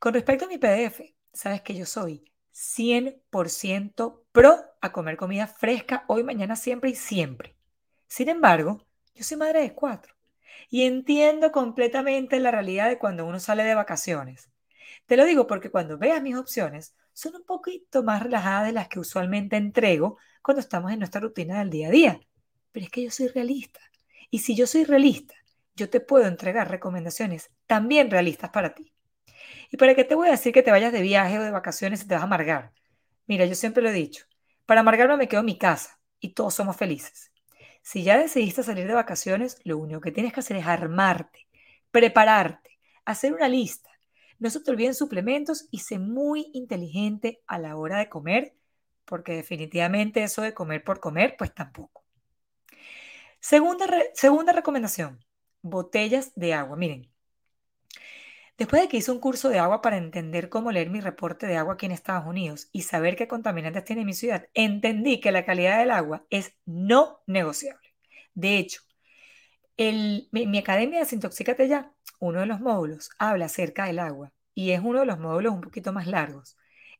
Con 0.00 0.14
respecto 0.14 0.46
a 0.46 0.48
mi 0.48 0.58
PDF, 0.58 1.13
sabes 1.34 1.62
que 1.62 1.74
yo 1.74 1.84
soy 1.86 2.24
100% 2.52 4.24
pro 4.32 4.56
a 4.80 4.92
comer 4.92 5.16
comida 5.16 5.46
fresca 5.46 6.04
hoy, 6.08 6.24
mañana, 6.24 6.56
siempre 6.56 6.90
y 6.90 6.94
siempre. 6.94 7.56
Sin 8.06 8.28
embargo, 8.28 8.86
yo 9.14 9.24
soy 9.24 9.36
madre 9.36 9.60
de 9.60 9.74
cuatro 9.74 10.14
y 10.70 10.82
entiendo 10.84 11.52
completamente 11.52 12.38
la 12.40 12.50
realidad 12.50 12.88
de 12.88 12.98
cuando 12.98 13.26
uno 13.26 13.40
sale 13.40 13.64
de 13.64 13.74
vacaciones. 13.74 14.50
Te 15.06 15.16
lo 15.16 15.24
digo 15.24 15.46
porque 15.46 15.70
cuando 15.70 15.98
veas 15.98 16.22
mis 16.22 16.36
opciones, 16.36 16.94
son 17.12 17.36
un 17.36 17.44
poquito 17.44 18.02
más 18.02 18.22
relajadas 18.22 18.66
de 18.66 18.72
las 18.72 18.88
que 18.88 19.00
usualmente 19.00 19.56
entrego 19.56 20.18
cuando 20.42 20.60
estamos 20.60 20.92
en 20.92 21.00
nuestra 21.00 21.20
rutina 21.20 21.58
del 21.58 21.70
día 21.70 21.88
a 21.88 21.90
día. 21.90 22.20
Pero 22.72 22.86
es 22.86 22.90
que 22.90 23.04
yo 23.04 23.10
soy 23.10 23.28
realista. 23.28 23.80
Y 24.30 24.40
si 24.40 24.56
yo 24.56 24.66
soy 24.66 24.84
realista, 24.84 25.34
yo 25.76 25.90
te 25.90 26.00
puedo 26.00 26.26
entregar 26.26 26.70
recomendaciones 26.70 27.50
también 27.66 28.10
realistas 28.10 28.50
para 28.50 28.74
ti. 28.74 28.93
¿Y 29.74 29.76
para 29.76 29.96
qué 29.96 30.04
te 30.04 30.14
voy 30.14 30.28
a 30.28 30.30
decir 30.30 30.52
que 30.52 30.62
te 30.62 30.70
vayas 30.70 30.92
de 30.92 31.02
viaje 31.02 31.36
o 31.36 31.42
de 31.42 31.50
vacaciones 31.50 32.00
y 32.04 32.06
te 32.06 32.14
vas 32.14 32.20
a 32.22 32.26
amargar? 32.26 32.72
Mira, 33.26 33.44
yo 33.44 33.56
siempre 33.56 33.82
lo 33.82 33.88
he 33.88 33.92
dicho, 33.92 34.24
para 34.66 34.82
amargarme 34.82 35.16
me 35.16 35.26
quedo 35.26 35.40
en 35.40 35.46
mi 35.46 35.58
casa 35.58 35.98
y 36.20 36.28
todos 36.34 36.54
somos 36.54 36.76
felices. 36.76 37.32
Si 37.82 38.04
ya 38.04 38.16
decidiste 38.16 38.62
salir 38.62 38.86
de 38.86 38.94
vacaciones, 38.94 39.58
lo 39.64 39.76
único 39.78 40.00
que 40.00 40.12
tienes 40.12 40.32
que 40.32 40.38
hacer 40.38 40.58
es 40.58 40.66
armarte, 40.68 41.48
prepararte, 41.90 42.78
hacer 43.04 43.34
una 43.34 43.48
lista. 43.48 43.90
No 44.38 44.48
se 44.48 44.60
te 44.60 44.70
olviden 44.70 44.94
suplementos 44.94 45.66
y 45.72 45.80
sé 45.80 45.98
muy 45.98 46.52
inteligente 46.54 47.42
a 47.48 47.58
la 47.58 47.74
hora 47.74 47.98
de 47.98 48.08
comer, 48.08 48.54
porque 49.04 49.32
definitivamente 49.32 50.22
eso 50.22 50.42
de 50.42 50.54
comer 50.54 50.84
por 50.84 51.00
comer, 51.00 51.34
pues 51.36 51.52
tampoco. 51.52 52.04
Segunda, 53.40 53.86
segunda 54.14 54.52
recomendación, 54.52 55.18
botellas 55.62 56.32
de 56.36 56.54
agua. 56.54 56.76
Miren, 56.76 57.12
después 58.58 58.82
de 58.82 58.88
que 58.88 58.96
hice 58.98 59.10
un 59.10 59.20
curso 59.20 59.48
de 59.48 59.58
agua 59.58 59.82
para 59.82 59.96
entender 59.96 60.48
cómo 60.48 60.72
leer 60.72 60.90
mi 60.90 61.00
reporte 61.00 61.46
de 61.46 61.56
agua 61.56 61.74
aquí 61.74 61.86
en 61.86 61.92
Estados 61.92 62.26
Unidos 62.26 62.68
y 62.72 62.82
saber 62.82 63.16
qué 63.16 63.28
contaminantes 63.28 63.84
tiene 63.84 64.04
mi 64.04 64.14
ciudad, 64.14 64.48
entendí 64.54 65.20
que 65.20 65.32
la 65.32 65.44
calidad 65.44 65.78
del 65.78 65.90
agua 65.90 66.24
es 66.30 66.54
no 66.64 67.22
negociable. 67.26 67.94
De 68.34 68.58
hecho, 68.58 68.82
mi, 69.78 70.46
mi, 70.46 70.58
academia 70.58 70.98
de 70.98 71.04
Desintoxícate 71.04 71.68
Ya, 71.68 71.92
uno 72.20 72.40
de 72.40 72.46
los 72.46 72.60
módulos, 72.60 73.10
habla 73.18 73.46
acerca 73.46 73.86
del 73.86 73.98
agua 73.98 74.32
y 74.54 74.70
es 74.70 74.80
uno 74.80 75.00
de 75.00 75.06
los 75.06 75.18
módulos 75.18 75.52
un 75.54 75.60
poquito 75.60 75.92
más 75.92 76.06
largos. 76.06 76.56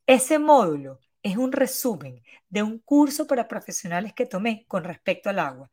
Ese 0.07 0.39
módulo 0.39 1.01
es 1.23 1.37
un 1.37 1.53
resumen 1.53 2.23
de 2.49 2.63
un 2.63 2.79
curso 2.81 3.27
para 3.27 3.49
profesionales 3.49 4.13
que 4.13 4.27
tomé 4.27 4.65
con 4.69 4.85
respecto 4.85 5.31
al 5.31 5.39
agua 5.39 5.71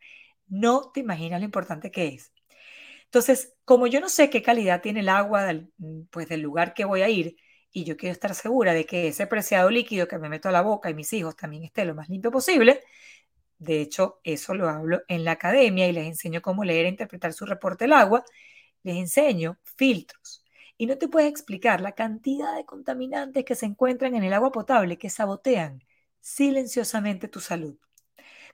no 0.52 0.92
te 0.92 1.00
imaginas 1.00 1.40
lo 1.40 1.46
importante 1.46 1.92
que 1.92 2.10
es. 2.10 2.32
Entonces, 3.12 3.56
como 3.66 3.88
yo 3.88 4.00
no 4.00 4.10
sé 4.10 4.30
qué 4.30 4.42
calidad 4.42 4.82
tiene 4.82 5.02
el 5.02 5.10
agua 5.10 5.44
del, 5.46 5.72
mm, 5.78 6.04
pues, 6.12 6.30
del 6.30 6.42
lugar 6.42 6.74
que 6.74 6.86
voy 6.86 7.02
a 7.02 7.10
ir, 7.10 7.36
y 7.72 7.84
yo 7.86 7.98
quiero 7.98 8.14
estar 8.14 8.36
segura 8.36 8.74
de 8.74 8.86
que 8.86 9.08
ese 9.10 9.28
preciado 9.28 9.70
líquido 9.70 10.08
que 10.08 10.18
me 10.18 10.30
meto 10.30 10.50
a 10.50 10.52
la 10.52 10.62
boca 10.62 10.90
y 10.90 10.94
mis 10.94 11.12
hijos 11.14 11.36
también 11.36 11.64
esté 11.64 11.86
lo 11.86 11.96
más 11.96 12.10
limpio 12.10 12.32
posible, 12.32 12.82
de 13.60 13.82
hecho, 13.82 14.20
eso 14.24 14.56
lo 14.56 14.70
hablo 14.70 15.02
en 15.08 15.24
la 15.24 15.34
academia 15.34 15.88
y 15.88 15.92
les 15.94 16.08
enseño 16.08 16.42
cómo 16.42 16.64
leer 16.64 16.86
e 16.88 16.90
interpretar 16.90 17.34
su 17.34 17.46
reporte 17.46 17.86
del 17.86 17.94
agua, 17.94 18.24
les 18.84 18.98
enseño 18.98 19.60
filtros. 19.78 20.44
Y 20.78 20.88
no 20.88 20.98
te 20.98 21.08
puedes 21.08 21.30
explicar 21.30 21.82
la 21.82 21.94
cantidad 21.94 22.56
de 22.56 22.66
contaminantes 22.66 23.46
que 23.46 23.56
se 23.56 23.68
encuentran 23.68 24.16
en 24.16 24.24
el 24.24 24.34
agua 24.34 24.52
potable 24.52 24.98
que 24.98 25.10
sabotean 25.12 25.84
silenciosamente 26.22 27.28
tu 27.28 27.40
salud. 27.40 27.78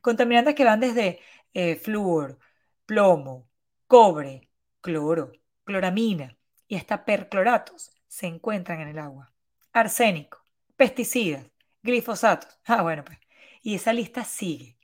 Contaminantes 0.01 0.55
que 0.55 0.65
van 0.65 0.79
desde 0.79 1.19
eh, 1.53 1.75
flúor, 1.75 2.39
plomo, 2.85 3.49
cobre, 3.87 4.46
cloro, 4.87 5.33
cloramina 5.65 6.37
y 6.65 6.77
hasta 6.77 7.03
percloratos 7.03 7.91
se 8.07 8.25
encuentran 8.27 8.79
en 8.79 8.87
el 8.87 8.99
agua. 8.99 9.33
Arsénico, 9.73 10.39
pesticidas, 10.77 11.45
glifosatos. 11.83 12.57
Ah, 12.65 12.83
bueno, 12.83 13.03
pues. 13.03 13.19
Y 13.63 13.75
esa 13.75 13.91
lista 13.91 14.23
sigue. 14.23 14.77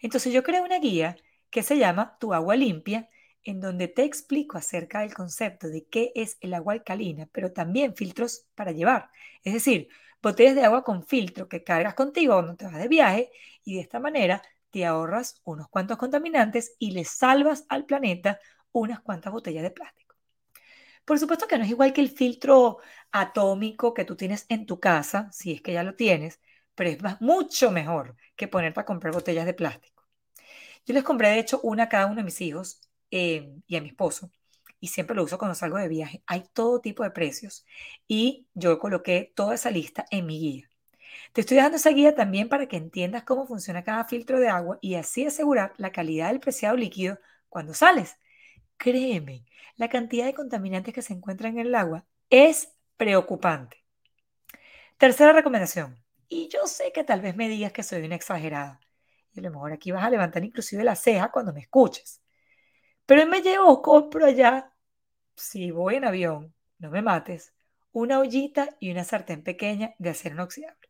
Entonces 0.00 0.32
yo 0.32 0.44
creo 0.44 0.62
una 0.64 0.78
guía 0.78 1.16
que 1.50 1.64
se 1.64 1.76
llama 1.76 2.18
Tu 2.20 2.32
agua 2.34 2.54
limpia, 2.54 3.08
en 3.42 3.60
donde 3.60 3.88
te 3.88 4.04
explico 4.04 4.58
acerca 4.58 5.00
del 5.00 5.12
concepto 5.14 5.66
de 5.68 5.86
qué 5.88 6.12
es 6.14 6.36
el 6.40 6.54
agua 6.54 6.74
alcalina, 6.74 7.28
pero 7.32 7.52
también 7.52 7.96
filtros 7.96 8.46
para 8.54 8.70
llevar. 8.70 9.10
Es 9.42 9.54
decir, 9.54 9.88
botellas 10.22 10.54
de 10.54 10.64
agua 10.64 10.84
con 10.84 11.04
filtro 11.04 11.48
que 11.48 11.64
cargas 11.64 11.94
contigo 11.94 12.34
cuando 12.34 12.54
te 12.56 12.66
vas 12.66 12.78
de 12.78 12.88
viaje 12.88 13.30
y 13.64 13.74
de 13.74 13.80
esta 13.80 13.98
manera 13.98 14.40
te 14.70 14.86
ahorras 14.86 15.40
unos 15.44 15.68
cuantos 15.68 15.96
contaminantes 15.98 16.76
y 16.78 16.92
le 16.92 17.04
salvas 17.04 17.64
al 17.68 17.86
planeta 17.86 18.38
unas 18.72 19.00
cuantas 19.00 19.32
botellas 19.32 19.62
de 19.62 19.70
plástico. 19.70 20.16
Por 21.04 21.18
supuesto 21.18 21.46
que 21.46 21.58
no 21.58 21.64
es 21.64 21.70
igual 21.70 21.92
que 21.92 22.00
el 22.02 22.10
filtro 22.10 22.78
atómico 23.12 23.94
que 23.94 24.04
tú 24.04 24.16
tienes 24.16 24.46
en 24.48 24.66
tu 24.66 24.78
casa, 24.80 25.30
si 25.32 25.52
es 25.52 25.62
que 25.62 25.72
ya 25.72 25.82
lo 25.82 25.94
tienes, 25.94 26.40
pero 26.74 26.90
es 26.90 27.20
mucho 27.20 27.70
mejor 27.70 28.16
que 28.36 28.48
ponerte 28.48 28.80
a 28.80 28.84
comprar 28.84 29.14
botellas 29.14 29.46
de 29.46 29.54
plástico. 29.54 30.04
Yo 30.86 30.94
les 30.94 31.04
compré, 31.04 31.28
de 31.30 31.38
hecho, 31.40 31.60
una 31.62 31.84
a 31.84 31.88
cada 31.88 32.06
uno 32.06 32.16
de 32.16 32.24
mis 32.24 32.40
hijos 32.40 32.80
eh, 33.10 33.52
y 33.66 33.76
a 33.76 33.80
mi 33.80 33.88
esposo, 33.88 34.30
y 34.80 34.88
siempre 34.88 35.16
lo 35.16 35.24
uso 35.24 35.38
cuando 35.38 35.54
salgo 35.54 35.78
de 35.78 35.88
viaje. 35.88 36.22
Hay 36.26 36.44
todo 36.52 36.80
tipo 36.80 37.02
de 37.02 37.10
precios 37.10 37.66
y 38.06 38.46
yo 38.54 38.78
coloqué 38.78 39.32
toda 39.34 39.54
esa 39.54 39.70
lista 39.70 40.06
en 40.10 40.26
mi 40.26 40.38
guía. 40.40 40.70
Te 41.32 41.42
estoy 41.42 41.58
dando 41.58 41.76
esa 41.76 41.90
guía 41.90 42.14
también 42.14 42.48
para 42.48 42.66
que 42.68 42.76
entiendas 42.76 43.24
cómo 43.24 43.46
funciona 43.46 43.84
cada 43.84 44.04
filtro 44.04 44.40
de 44.40 44.48
agua 44.48 44.78
y 44.80 44.94
así 44.96 45.26
asegurar 45.26 45.74
la 45.78 45.92
calidad 45.92 46.28
del 46.30 46.40
preciado 46.40 46.76
líquido 46.76 47.18
cuando 47.48 47.74
sales. 47.74 48.16
Créeme, 48.78 49.44
la 49.76 49.88
cantidad 49.88 50.26
de 50.26 50.34
contaminantes 50.34 50.94
que 50.94 51.02
se 51.02 51.12
encuentran 51.12 51.58
en 51.58 51.66
el 51.66 51.74
agua 51.74 52.06
es 52.30 52.72
preocupante. 52.96 53.84
Tercera 54.96 55.32
recomendación. 55.32 56.02
Y 56.28 56.48
yo 56.48 56.66
sé 56.66 56.92
que 56.92 57.04
tal 57.04 57.20
vez 57.20 57.36
me 57.36 57.48
digas 57.48 57.72
que 57.72 57.82
soy 57.82 58.02
una 58.02 58.14
exagerada. 58.14 58.80
Y 59.32 59.40
a 59.40 59.42
lo 59.42 59.50
mejor 59.50 59.72
aquí 59.72 59.90
vas 59.90 60.04
a 60.04 60.10
levantar 60.10 60.44
inclusive 60.44 60.84
la 60.84 60.96
ceja 60.96 61.30
cuando 61.30 61.52
me 61.52 61.60
escuches. 61.60 62.22
Pero 63.06 63.26
me 63.26 63.40
llevo, 63.42 63.82
compro 63.82 64.26
allá, 64.26 64.72
si 65.36 65.70
voy 65.70 65.96
en 65.96 66.04
avión, 66.04 66.54
no 66.78 66.90
me 66.90 67.02
mates, 67.02 67.54
una 67.92 68.20
ollita 68.20 68.76
y 68.80 68.90
una 68.90 69.04
sartén 69.04 69.42
pequeña 69.42 69.94
de 69.98 70.10
acero 70.10 70.34
inoxidable. 70.34 70.88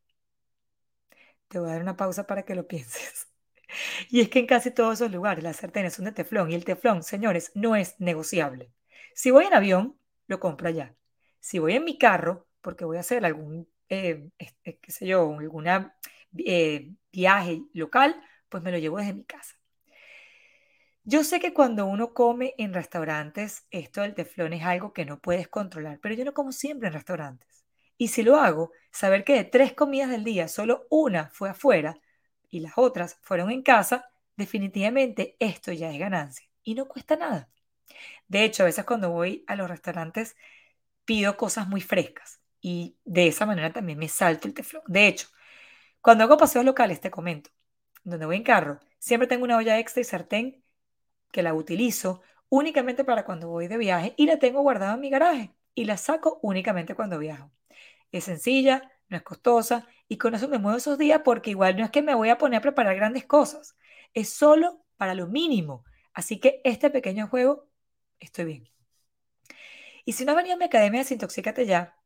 Te 1.48 1.58
voy 1.58 1.70
a 1.70 1.72
dar 1.72 1.82
una 1.82 1.96
pausa 1.96 2.26
para 2.26 2.44
que 2.44 2.54
lo 2.54 2.66
pienses. 2.66 3.28
Y 4.10 4.20
es 4.20 4.28
que 4.28 4.40
en 4.40 4.46
casi 4.46 4.70
todos 4.70 4.94
esos 4.94 5.12
lugares 5.12 5.44
las 5.44 5.56
sartenes 5.56 5.94
son 5.94 6.06
de 6.06 6.12
teflón 6.12 6.50
y 6.50 6.54
el 6.54 6.64
teflón, 6.64 7.02
señores, 7.02 7.52
no 7.54 7.76
es 7.76 7.94
negociable. 8.00 8.72
Si 9.14 9.30
voy 9.30 9.46
en 9.46 9.54
avión, 9.54 9.98
lo 10.26 10.40
compro 10.40 10.68
allá. 10.68 10.94
Si 11.40 11.58
voy 11.58 11.74
en 11.74 11.84
mi 11.84 11.98
carro, 11.98 12.46
porque 12.60 12.84
voy 12.84 12.96
a 12.98 13.00
hacer 13.00 13.24
algún, 13.24 13.68
eh, 13.88 14.28
qué 14.64 14.92
sé 14.92 15.06
yo, 15.06 15.36
alguna 15.38 15.96
eh, 16.38 16.92
viaje 17.12 17.62
local, 17.72 18.20
pues 18.48 18.62
me 18.62 18.72
lo 18.72 18.78
llevo 18.78 18.98
desde 18.98 19.14
mi 19.14 19.24
casa. 19.24 19.56
Yo 21.04 21.24
sé 21.24 21.40
que 21.40 21.54
cuando 21.54 21.86
uno 21.86 22.12
come 22.12 22.54
en 22.58 22.74
restaurantes, 22.74 23.66
esto 23.70 24.02
del 24.02 24.14
teflón 24.14 24.52
es 24.52 24.62
algo 24.64 24.92
que 24.92 25.06
no 25.06 25.18
puedes 25.20 25.48
controlar, 25.48 25.98
pero 26.02 26.14
yo 26.14 26.24
no 26.24 26.34
como 26.34 26.52
siempre 26.52 26.88
en 26.88 26.94
restaurantes. 26.94 27.64
Y 27.96 28.08
si 28.08 28.22
lo 28.22 28.36
hago, 28.36 28.72
saber 28.92 29.24
que 29.24 29.34
de 29.34 29.44
tres 29.44 29.72
comidas 29.72 30.10
del 30.10 30.22
día 30.24 30.48
solo 30.48 30.86
una 30.90 31.30
fue 31.30 31.48
afuera 31.48 31.98
y 32.50 32.60
las 32.60 32.72
otras 32.76 33.18
fueron 33.22 33.50
en 33.50 33.62
casa, 33.62 34.10
definitivamente 34.36 35.36
esto 35.40 35.72
ya 35.72 35.92
es 35.92 35.98
ganancia 35.98 36.48
y 36.62 36.74
no 36.74 36.86
cuesta 36.88 37.16
nada. 37.16 37.50
De 38.28 38.44
hecho, 38.44 38.62
a 38.62 38.66
veces 38.66 38.84
cuando 38.84 39.10
voy 39.10 39.44
a 39.46 39.56
los 39.56 39.68
restaurantes 39.68 40.36
pido 41.04 41.36
cosas 41.36 41.68
muy 41.68 41.80
frescas 41.80 42.40
y 42.60 42.96
de 43.04 43.28
esa 43.28 43.46
manera 43.46 43.72
también 43.72 43.98
me 43.98 44.08
salto 44.08 44.48
el 44.48 44.54
teflón. 44.54 44.82
De 44.86 45.06
hecho, 45.08 45.28
cuando 46.00 46.24
hago 46.24 46.36
paseos 46.36 46.64
locales, 46.64 47.00
te 47.00 47.10
comento, 47.10 47.50
donde 48.04 48.26
voy 48.26 48.36
en 48.36 48.44
carro, 48.44 48.80
siempre 48.98 49.26
tengo 49.28 49.44
una 49.44 49.56
olla 49.58 49.78
extra 49.78 50.00
y 50.00 50.04
sartén 50.04 50.64
que 51.32 51.42
la 51.42 51.54
utilizo 51.54 52.22
únicamente 52.48 53.04
para 53.04 53.24
cuando 53.24 53.48
voy 53.48 53.68
de 53.68 53.76
viaje 53.78 54.14
y 54.16 54.26
la 54.26 54.38
tengo 54.38 54.62
guardada 54.62 54.94
en 54.94 55.00
mi 55.00 55.10
garaje 55.10 55.52
y 55.74 55.84
la 55.84 55.96
saco 55.96 56.38
únicamente 56.42 56.94
cuando 56.94 57.18
viajo. 57.18 57.50
Es 58.12 58.24
sencilla, 58.24 58.90
no 59.08 59.16
es 59.16 59.22
costosa 59.22 59.86
y 60.08 60.18
con 60.18 60.34
eso 60.34 60.48
me 60.48 60.58
muevo 60.58 60.78
esos 60.78 60.98
días 60.98 61.22
porque 61.24 61.50
igual 61.50 61.76
no 61.76 61.84
es 61.84 61.90
que 61.90 62.02
me 62.02 62.14
voy 62.14 62.30
a 62.30 62.38
poner 62.38 62.58
a 62.58 62.62
preparar 62.62 62.96
grandes 62.96 63.26
cosas, 63.26 63.76
es 64.14 64.30
solo 64.30 64.84
para 64.96 65.14
lo 65.14 65.26
mínimo. 65.26 65.84
Así 66.14 66.40
que 66.40 66.60
este 66.64 66.90
pequeño 66.90 67.28
juego, 67.28 67.68
estoy 68.18 68.44
bien. 68.46 68.68
Y 70.04 70.12
si 70.14 70.24
no 70.24 70.32
has 70.32 70.36
venido 70.36 70.54
a 70.54 70.58
mi 70.58 70.64
academia 70.64 71.00
Desintoxícate 71.00 71.66
Ya 71.66 71.96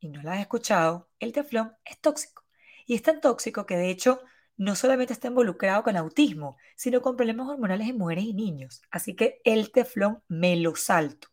y 0.00 0.08
no 0.08 0.22
la 0.22 0.32
has 0.34 0.40
escuchado, 0.40 1.08
el 1.20 1.32
teflón 1.32 1.74
es 1.84 2.00
tóxico. 2.00 2.44
Y 2.86 2.94
es 2.94 3.02
tan 3.02 3.20
tóxico 3.20 3.66
que 3.66 3.76
de 3.76 3.90
hecho 3.90 4.20
no 4.56 4.74
solamente 4.76 5.12
está 5.12 5.28
involucrado 5.28 5.82
con 5.84 5.96
autismo, 5.96 6.56
sino 6.76 7.00
con 7.00 7.16
problemas 7.16 7.48
hormonales 7.48 7.88
en 7.88 7.98
mujeres 7.98 8.24
y 8.24 8.34
niños. 8.34 8.82
Así 8.90 9.14
que 9.14 9.40
el 9.44 9.70
teflón 9.72 10.22
me 10.28 10.56
lo 10.56 10.74
salto. 10.76 11.28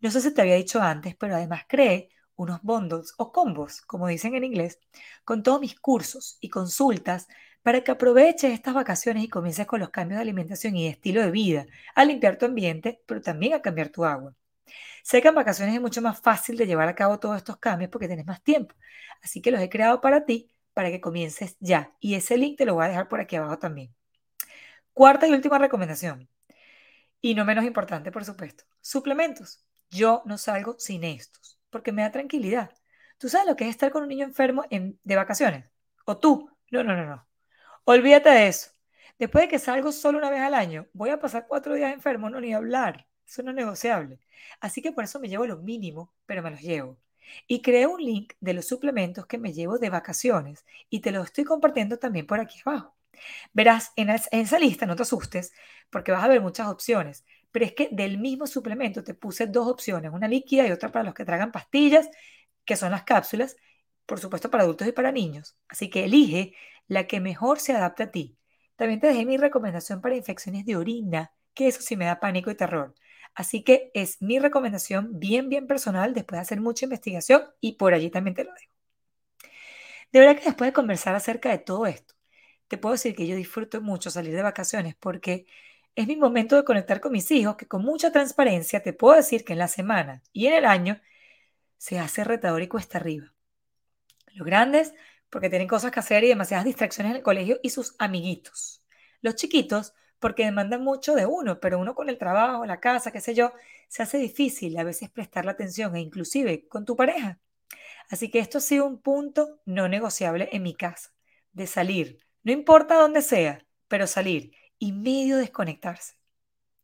No 0.00 0.10
sé 0.10 0.20
si 0.20 0.32
te 0.34 0.42
había 0.42 0.56
dicho 0.56 0.80
antes, 0.80 1.16
pero 1.16 1.34
además 1.34 1.64
cree 1.68 2.10
unos 2.36 2.62
bundles 2.62 3.14
o 3.18 3.32
combos, 3.32 3.82
como 3.82 4.08
dicen 4.08 4.34
en 4.34 4.44
inglés, 4.44 4.78
con 5.24 5.42
todos 5.42 5.60
mis 5.60 5.78
cursos 5.78 6.38
y 6.40 6.50
consultas 6.50 7.28
para 7.62 7.82
que 7.82 7.90
aproveches 7.92 8.52
estas 8.52 8.74
vacaciones 8.74 9.24
y 9.24 9.28
comiences 9.28 9.66
con 9.66 9.80
los 9.80 9.90
cambios 9.90 10.18
de 10.18 10.22
alimentación 10.22 10.76
y 10.76 10.84
de 10.84 10.90
estilo 10.90 11.22
de 11.22 11.30
vida, 11.30 11.66
a 11.94 12.04
limpiar 12.04 12.36
tu 12.36 12.46
ambiente, 12.46 13.02
pero 13.06 13.22
también 13.22 13.54
a 13.54 13.62
cambiar 13.62 13.88
tu 13.88 14.04
agua. 14.04 14.34
Sé 15.02 15.22
que 15.22 15.28
en 15.28 15.34
vacaciones 15.34 15.74
es 15.74 15.80
mucho 15.80 16.02
más 16.02 16.20
fácil 16.20 16.56
de 16.56 16.66
llevar 16.66 16.88
a 16.88 16.94
cabo 16.94 17.18
todos 17.18 17.36
estos 17.36 17.58
cambios 17.58 17.90
porque 17.90 18.06
tienes 18.06 18.26
más 18.26 18.42
tiempo, 18.42 18.74
así 19.22 19.40
que 19.40 19.50
los 19.50 19.60
he 19.60 19.68
creado 19.68 20.00
para 20.00 20.24
ti, 20.26 20.50
para 20.74 20.90
que 20.90 21.00
comiences 21.00 21.56
ya. 21.60 21.94
Y 22.00 22.14
ese 22.14 22.36
link 22.36 22.58
te 22.58 22.66
lo 22.66 22.74
voy 22.74 22.84
a 22.86 22.88
dejar 22.88 23.08
por 23.08 23.20
aquí 23.20 23.36
abajo 23.36 23.58
también. 23.58 23.94
Cuarta 24.92 25.26
y 25.26 25.32
última 25.32 25.58
recomendación, 25.58 26.28
y 27.20 27.34
no 27.34 27.44
menos 27.44 27.64
importante, 27.64 28.12
por 28.12 28.24
supuesto, 28.24 28.64
suplementos. 28.80 29.64
Yo 29.90 30.22
no 30.26 30.38
salgo 30.38 30.76
sin 30.78 31.04
estos 31.04 31.53
porque 31.74 31.90
me 31.92 32.02
da 32.02 32.12
tranquilidad. 32.12 32.70
¿Tú 33.18 33.28
sabes 33.28 33.48
lo 33.48 33.56
que 33.56 33.64
es 33.64 33.70
estar 33.70 33.90
con 33.90 34.04
un 34.04 34.08
niño 34.08 34.24
enfermo 34.24 34.64
en, 34.70 34.96
de 35.02 35.16
vacaciones? 35.16 35.68
¿O 36.04 36.18
tú? 36.18 36.48
No, 36.70 36.84
no, 36.84 36.94
no, 36.96 37.04
no. 37.04 37.26
Olvídate 37.84 38.30
de 38.30 38.48
eso. 38.48 38.70
Después 39.18 39.42
de 39.44 39.48
que 39.48 39.58
salgo 39.58 39.90
solo 39.92 40.18
una 40.18 40.30
vez 40.30 40.40
al 40.40 40.54
año, 40.54 40.86
voy 40.92 41.10
a 41.10 41.18
pasar 41.18 41.46
cuatro 41.48 41.74
días 41.74 41.92
enfermo, 41.92 42.30
no 42.30 42.40
ni 42.40 42.54
hablar. 42.54 43.08
Eso 43.26 43.42
no 43.42 43.50
es 43.50 43.56
negociable. 43.56 44.20
Así 44.60 44.82
que 44.82 44.92
por 44.92 45.02
eso 45.04 45.18
me 45.20 45.28
llevo 45.28 45.46
lo 45.46 45.58
mínimo, 45.58 46.14
pero 46.26 46.42
me 46.42 46.50
los 46.52 46.60
llevo. 46.60 46.98
Y 47.48 47.60
creé 47.62 47.86
un 47.88 48.00
link 48.04 48.34
de 48.40 48.54
los 48.54 48.66
suplementos 48.66 49.26
que 49.26 49.38
me 49.38 49.52
llevo 49.52 49.78
de 49.78 49.90
vacaciones 49.90 50.64
y 50.90 51.00
te 51.00 51.10
lo 51.12 51.22
estoy 51.24 51.44
compartiendo 51.44 51.98
también 51.98 52.26
por 52.28 52.40
aquí 52.40 52.60
abajo. 52.64 52.96
Verás, 53.52 53.92
en 53.96 54.10
esa 54.10 54.58
lista 54.58 54.86
no 54.86 54.96
te 54.96 55.02
asustes 55.02 55.52
porque 55.90 56.12
vas 56.12 56.24
a 56.24 56.28
ver 56.28 56.40
muchas 56.40 56.68
opciones, 56.68 57.24
pero 57.54 57.66
es 57.66 57.72
que 57.72 57.88
del 57.92 58.18
mismo 58.18 58.48
suplemento 58.48 59.04
te 59.04 59.14
puse 59.14 59.46
dos 59.46 59.68
opciones, 59.68 60.10
una 60.12 60.26
líquida 60.26 60.66
y 60.66 60.72
otra 60.72 60.90
para 60.90 61.04
los 61.04 61.14
que 61.14 61.24
tragan 61.24 61.52
pastillas, 61.52 62.10
que 62.64 62.74
son 62.74 62.90
las 62.90 63.04
cápsulas, 63.04 63.56
por 64.06 64.18
supuesto 64.18 64.50
para 64.50 64.64
adultos 64.64 64.88
y 64.88 64.92
para 64.92 65.12
niños. 65.12 65.56
Así 65.68 65.88
que 65.88 66.02
elige 66.04 66.54
la 66.88 67.06
que 67.06 67.20
mejor 67.20 67.60
se 67.60 67.72
adapte 67.72 68.02
a 68.02 68.10
ti. 68.10 68.36
También 68.74 68.98
te 68.98 69.06
dejé 69.06 69.24
mi 69.24 69.36
recomendación 69.36 70.00
para 70.00 70.16
infecciones 70.16 70.66
de 70.66 70.74
orina, 70.74 71.32
que 71.54 71.68
eso 71.68 71.80
sí 71.80 71.94
me 71.96 72.06
da 72.06 72.18
pánico 72.18 72.50
y 72.50 72.56
terror. 72.56 72.92
Así 73.36 73.62
que 73.62 73.92
es 73.94 74.20
mi 74.20 74.40
recomendación 74.40 75.20
bien, 75.20 75.48
bien 75.48 75.68
personal 75.68 76.12
después 76.12 76.38
de 76.38 76.42
hacer 76.42 76.60
mucha 76.60 76.86
investigación 76.86 77.44
y 77.60 77.74
por 77.76 77.94
allí 77.94 78.10
también 78.10 78.34
te 78.34 78.42
lo 78.42 78.52
dejo. 78.52 78.72
De 80.10 80.18
verdad 80.18 80.36
que 80.38 80.46
después 80.46 80.68
de 80.68 80.72
conversar 80.72 81.14
acerca 81.14 81.50
de 81.50 81.58
todo 81.58 81.86
esto, 81.86 82.14
te 82.66 82.78
puedo 82.78 82.94
decir 82.94 83.14
que 83.14 83.28
yo 83.28 83.36
disfruto 83.36 83.80
mucho 83.80 84.10
salir 84.10 84.34
de 84.34 84.42
vacaciones 84.42 84.96
porque 84.96 85.46
es 85.96 86.06
mi 86.06 86.16
momento 86.16 86.56
de 86.56 86.64
conectar 86.64 87.00
con 87.00 87.12
mis 87.12 87.30
hijos, 87.30 87.56
que 87.56 87.66
con 87.66 87.82
mucha 87.82 88.10
transparencia 88.10 88.82
te 88.82 88.92
puedo 88.92 89.16
decir 89.16 89.44
que 89.44 89.52
en 89.52 89.60
la 89.60 89.68
semana 89.68 90.22
y 90.32 90.46
en 90.46 90.54
el 90.54 90.64
año 90.64 91.00
se 91.76 91.98
hace 91.98 92.24
retador 92.24 92.62
y 92.62 92.68
cuesta 92.68 92.98
arriba. 92.98 93.32
Los 94.32 94.46
grandes, 94.46 94.94
porque 95.30 95.50
tienen 95.50 95.68
cosas 95.68 95.92
que 95.92 96.00
hacer 96.00 96.24
y 96.24 96.28
demasiadas 96.28 96.64
distracciones 96.64 97.10
en 97.10 97.16
el 97.16 97.22
colegio 97.22 97.60
y 97.62 97.70
sus 97.70 97.94
amiguitos. 97.98 98.84
Los 99.20 99.36
chiquitos, 99.36 99.94
porque 100.18 100.44
demandan 100.44 100.82
mucho 100.82 101.14
de 101.14 101.26
uno, 101.26 101.60
pero 101.60 101.78
uno 101.78 101.94
con 101.94 102.08
el 102.08 102.18
trabajo, 102.18 102.66
la 102.66 102.80
casa, 102.80 103.12
qué 103.12 103.20
sé 103.20 103.34
yo, 103.34 103.52
se 103.88 104.02
hace 104.02 104.18
difícil 104.18 104.76
a 104.78 104.84
veces 104.84 105.10
prestar 105.10 105.44
la 105.44 105.52
atención 105.52 105.94
e 105.94 106.00
inclusive 106.00 106.66
con 106.66 106.84
tu 106.84 106.96
pareja. 106.96 107.38
Así 108.10 108.30
que 108.30 108.38
esto 108.38 108.58
ha 108.58 108.60
sido 108.60 108.86
un 108.86 109.00
punto 109.00 109.60
no 109.64 109.88
negociable 109.88 110.48
en 110.52 110.62
mi 110.62 110.74
casa, 110.74 111.12
de 111.52 111.66
salir, 111.66 112.20
no 112.42 112.52
importa 112.52 112.96
dónde 112.96 113.22
sea, 113.22 113.64
pero 113.88 114.06
salir 114.06 114.52
y 114.84 114.92
medio 114.92 115.38
desconectarse. 115.38 116.14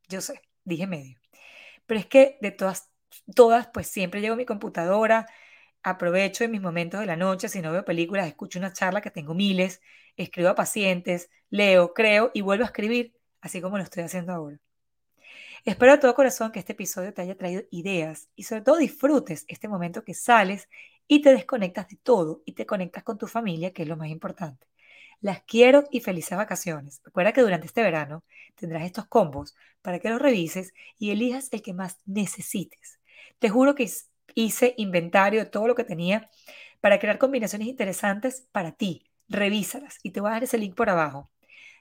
Yo 0.09 0.23
sé, 0.23 0.41
dije 0.65 0.87
medio. 0.87 1.19
Pero 1.87 2.01
es 2.01 2.07
que 2.07 2.39
de 2.41 2.51
todas, 2.51 2.91
todas, 3.35 3.69
pues 3.69 3.89
siempre 3.89 4.23
llevo 4.23 4.37
mi 4.37 4.47
computadora, 4.47 5.27
aprovecho 5.83 6.45
en 6.45 6.53
mis 6.53 6.63
momentos 6.63 7.01
de 7.01 7.07
la 7.07 7.17
noche, 7.17 7.51
si 7.51 7.61
no 7.61 7.73
veo 7.73 7.85
películas, 7.85 8.27
escucho 8.27 8.59
una 8.59 8.73
charla 8.73 9.03
que 9.03 9.11
tengo 9.11 9.35
miles, 9.35 9.83
escribo 10.17 10.49
a 10.49 10.55
pacientes, 10.55 11.31
leo, 11.51 11.93
creo 11.93 12.31
y 12.33 12.41
vuelvo 12.41 12.65
a 12.65 12.69
escribir, 12.69 13.15
así 13.43 13.61
como 13.61 13.77
lo 13.77 13.85
estoy 13.85 14.05
haciendo 14.05 14.33
ahora. 14.33 14.59
Espero 15.67 15.93
de 15.93 15.99
todo 15.99 16.15
corazón 16.15 16.53
que 16.53 16.59
este 16.61 16.73
episodio 16.73 17.13
te 17.13 17.21
haya 17.21 17.37
traído 17.37 17.65
ideas 17.71 18.31
y 18.35 18.45
sobre 18.45 18.63
todo 18.63 18.79
disfrutes 18.79 19.45
este 19.49 19.69
momento 19.69 20.05
que 20.05 20.15
sales 20.15 20.71
y 21.07 21.21
te 21.21 21.35
desconectas 21.35 21.89
de 21.89 21.97
todo 21.97 22.43
y 22.47 22.53
te 22.55 22.65
conectas 22.65 23.05
con 23.05 23.19
tu 23.19 23.27
familia, 23.27 23.75
que 23.75 23.83
es 23.83 23.89
lo 23.89 23.99
más 23.99 24.09
importante. 24.09 24.70
Las 25.21 25.43
quiero 25.43 25.85
y 25.91 26.01
felices 26.01 26.37
vacaciones. 26.37 27.01
Recuerda 27.05 27.33
que 27.33 27.43
durante 27.43 27.67
este 27.67 27.83
verano 27.83 28.25
tendrás 28.55 28.85
estos 28.85 29.07
combos 29.07 29.55
para 29.83 29.99
que 29.99 30.09
los 30.09 30.21
revises 30.21 30.73
y 30.99 31.11
elijas 31.11 31.49
el 31.53 31.63
que 31.63 31.75
más 31.75 31.99
necesites. 32.07 32.99
Te 33.39 33.51
juro 33.51 33.75
que 33.75 33.91
hice 34.35 34.75
inventario 34.79 35.41
de 35.41 35.51
todo 35.51 35.67
lo 35.67 35.75
que 35.75 35.85
tenía 35.85 36.31
para 36.81 36.99
crear 36.99 37.19
combinaciones 37.19 37.69
interesantes 37.69 38.47
para 38.53 38.73
ti. 38.73 39.11
Revísalas 39.29 39.99
y 40.03 40.11
te 40.11 40.21
voy 40.21 40.31
a 40.31 40.35
dar 40.35 40.45
ese 40.45 40.59
link 40.59 40.75
por 40.75 40.89
abajo. 40.89 41.31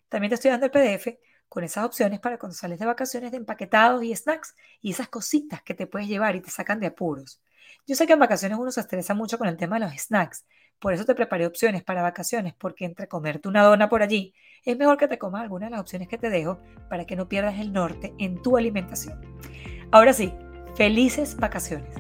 También 0.09 0.29
te 0.29 0.35
estoy 0.35 0.51
dando 0.51 0.65
el 0.67 0.71
PDF 0.71 1.19
con 1.47 1.63
esas 1.63 1.85
opciones 1.85 2.19
para 2.19 2.37
cuando 2.37 2.55
sales 2.55 2.79
de 2.79 2.85
vacaciones 2.85 3.31
de 3.31 3.37
empaquetados 3.37 4.03
y 4.03 4.15
snacks 4.15 4.55
y 4.81 4.91
esas 4.91 5.09
cositas 5.09 5.61
que 5.63 5.73
te 5.73 5.87
puedes 5.87 6.07
llevar 6.07 6.35
y 6.35 6.41
te 6.41 6.51
sacan 6.51 6.79
de 6.79 6.87
apuros. 6.87 7.41
Yo 7.87 7.95
sé 7.95 8.05
que 8.05 8.13
en 8.13 8.19
vacaciones 8.19 8.57
uno 8.59 8.71
se 8.71 8.81
estresa 8.81 9.13
mucho 9.13 9.37
con 9.37 9.47
el 9.47 9.57
tema 9.57 9.79
de 9.79 9.85
los 9.85 9.93
snacks, 9.95 10.45
por 10.79 10.93
eso 10.93 11.05
te 11.05 11.15
preparé 11.15 11.45
opciones 11.45 11.83
para 11.83 12.01
vacaciones, 12.01 12.53
porque 12.57 12.85
entre 12.85 13.07
comerte 13.07 13.47
una 13.47 13.63
dona 13.63 13.89
por 13.89 14.01
allí, 14.01 14.33
es 14.63 14.77
mejor 14.77 14.97
que 14.97 15.07
te 15.07 15.17
comas 15.17 15.41
alguna 15.41 15.65
de 15.65 15.71
las 15.71 15.81
opciones 15.81 16.07
que 16.07 16.17
te 16.17 16.29
dejo 16.29 16.59
para 16.89 17.05
que 17.05 17.15
no 17.15 17.27
pierdas 17.27 17.59
el 17.59 17.73
norte 17.73 18.13
en 18.17 18.41
tu 18.41 18.57
alimentación. 18.57 19.19
Ahora 19.91 20.13
sí, 20.13 20.33
felices 20.75 21.35
vacaciones. 21.35 21.93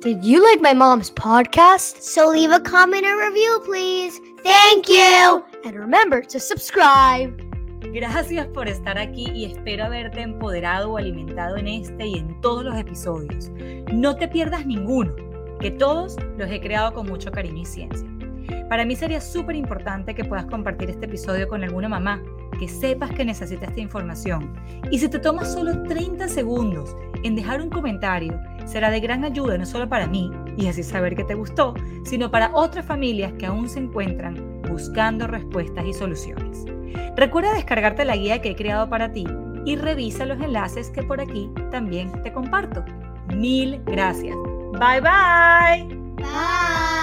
Did 0.00 0.22
you 0.22 0.40
like 0.40 0.60
my 0.60 0.72
mom's 0.72 1.10
podcast? 1.10 2.00
So 2.00 2.28
leave 2.28 2.52
a 2.52 2.60
comment 2.60 3.04
or 3.04 3.18
review, 3.18 3.60
please. 3.64 4.20
Thank 4.44 4.88
you. 4.88 5.44
And 5.64 5.74
remember 5.74 6.22
to 6.22 6.38
subscribe. 6.38 7.45
Gracias 7.92 8.46
por 8.48 8.68
estar 8.68 8.98
aquí 8.98 9.30
y 9.34 9.44
espero 9.46 9.84
haberte 9.84 10.20
empoderado 10.20 10.92
o 10.92 10.96
alimentado 10.98 11.56
en 11.56 11.68
este 11.68 12.06
y 12.06 12.18
en 12.18 12.40
todos 12.40 12.64
los 12.64 12.76
episodios. 12.76 13.50
No 13.92 14.16
te 14.16 14.28
pierdas 14.28 14.66
ninguno, 14.66 15.14
que 15.60 15.70
todos 15.70 16.16
los 16.36 16.50
he 16.50 16.60
creado 16.60 16.92
con 16.92 17.06
mucho 17.06 17.30
cariño 17.30 17.62
y 17.62 17.64
ciencia. 17.64 18.08
Para 18.68 18.84
mí 18.84 18.96
sería 18.96 19.20
súper 19.20 19.56
importante 19.56 20.14
que 20.14 20.24
puedas 20.24 20.46
compartir 20.46 20.90
este 20.90 21.06
episodio 21.06 21.48
con 21.48 21.64
alguna 21.64 21.88
mamá 21.88 22.22
que 22.58 22.68
sepas 22.68 23.10
que 23.10 23.24
necesita 23.24 23.66
esta 23.66 23.80
información. 23.80 24.54
Y 24.90 24.98
si 24.98 25.08
te 25.08 25.18
tomas 25.18 25.52
solo 25.52 25.82
30 25.84 26.28
segundos 26.28 26.96
en 27.22 27.36
dejar 27.36 27.60
un 27.60 27.70
comentario, 27.70 28.38
será 28.66 28.90
de 28.90 29.00
gran 29.00 29.24
ayuda 29.24 29.56
no 29.56 29.64
solo 29.64 29.88
para 29.88 30.06
mí 30.06 30.30
y 30.56 30.66
así 30.66 30.82
saber 30.82 31.16
que 31.16 31.24
te 31.24 31.34
gustó, 31.34 31.74
sino 32.04 32.30
para 32.30 32.50
otras 32.52 32.84
familias 32.84 33.32
que 33.38 33.46
aún 33.46 33.68
se 33.68 33.80
encuentran 33.80 34.62
buscando 34.68 35.26
respuestas 35.26 35.86
y 35.86 35.92
soluciones. 35.92 36.64
Recuerda 37.16 37.54
descargarte 37.54 38.04
la 38.04 38.16
guía 38.16 38.42
que 38.42 38.50
he 38.50 38.56
creado 38.56 38.88
para 38.90 39.12
ti 39.12 39.26
y 39.64 39.76
revisa 39.76 40.26
los 40.26 40.40
enlaces 40.40 40.90
que 40.90 41.02
por 41.02 41.20
aquí 41.20 41.50
también 41.70 42.10
te 42.22 42.32
comparto. 42.32 42.84
Mil 43.34 43.82
gracias. 43.84 44.36
Bye 44.72 45.00
bye. 45.00 45.96
Bye. 46.16 46.95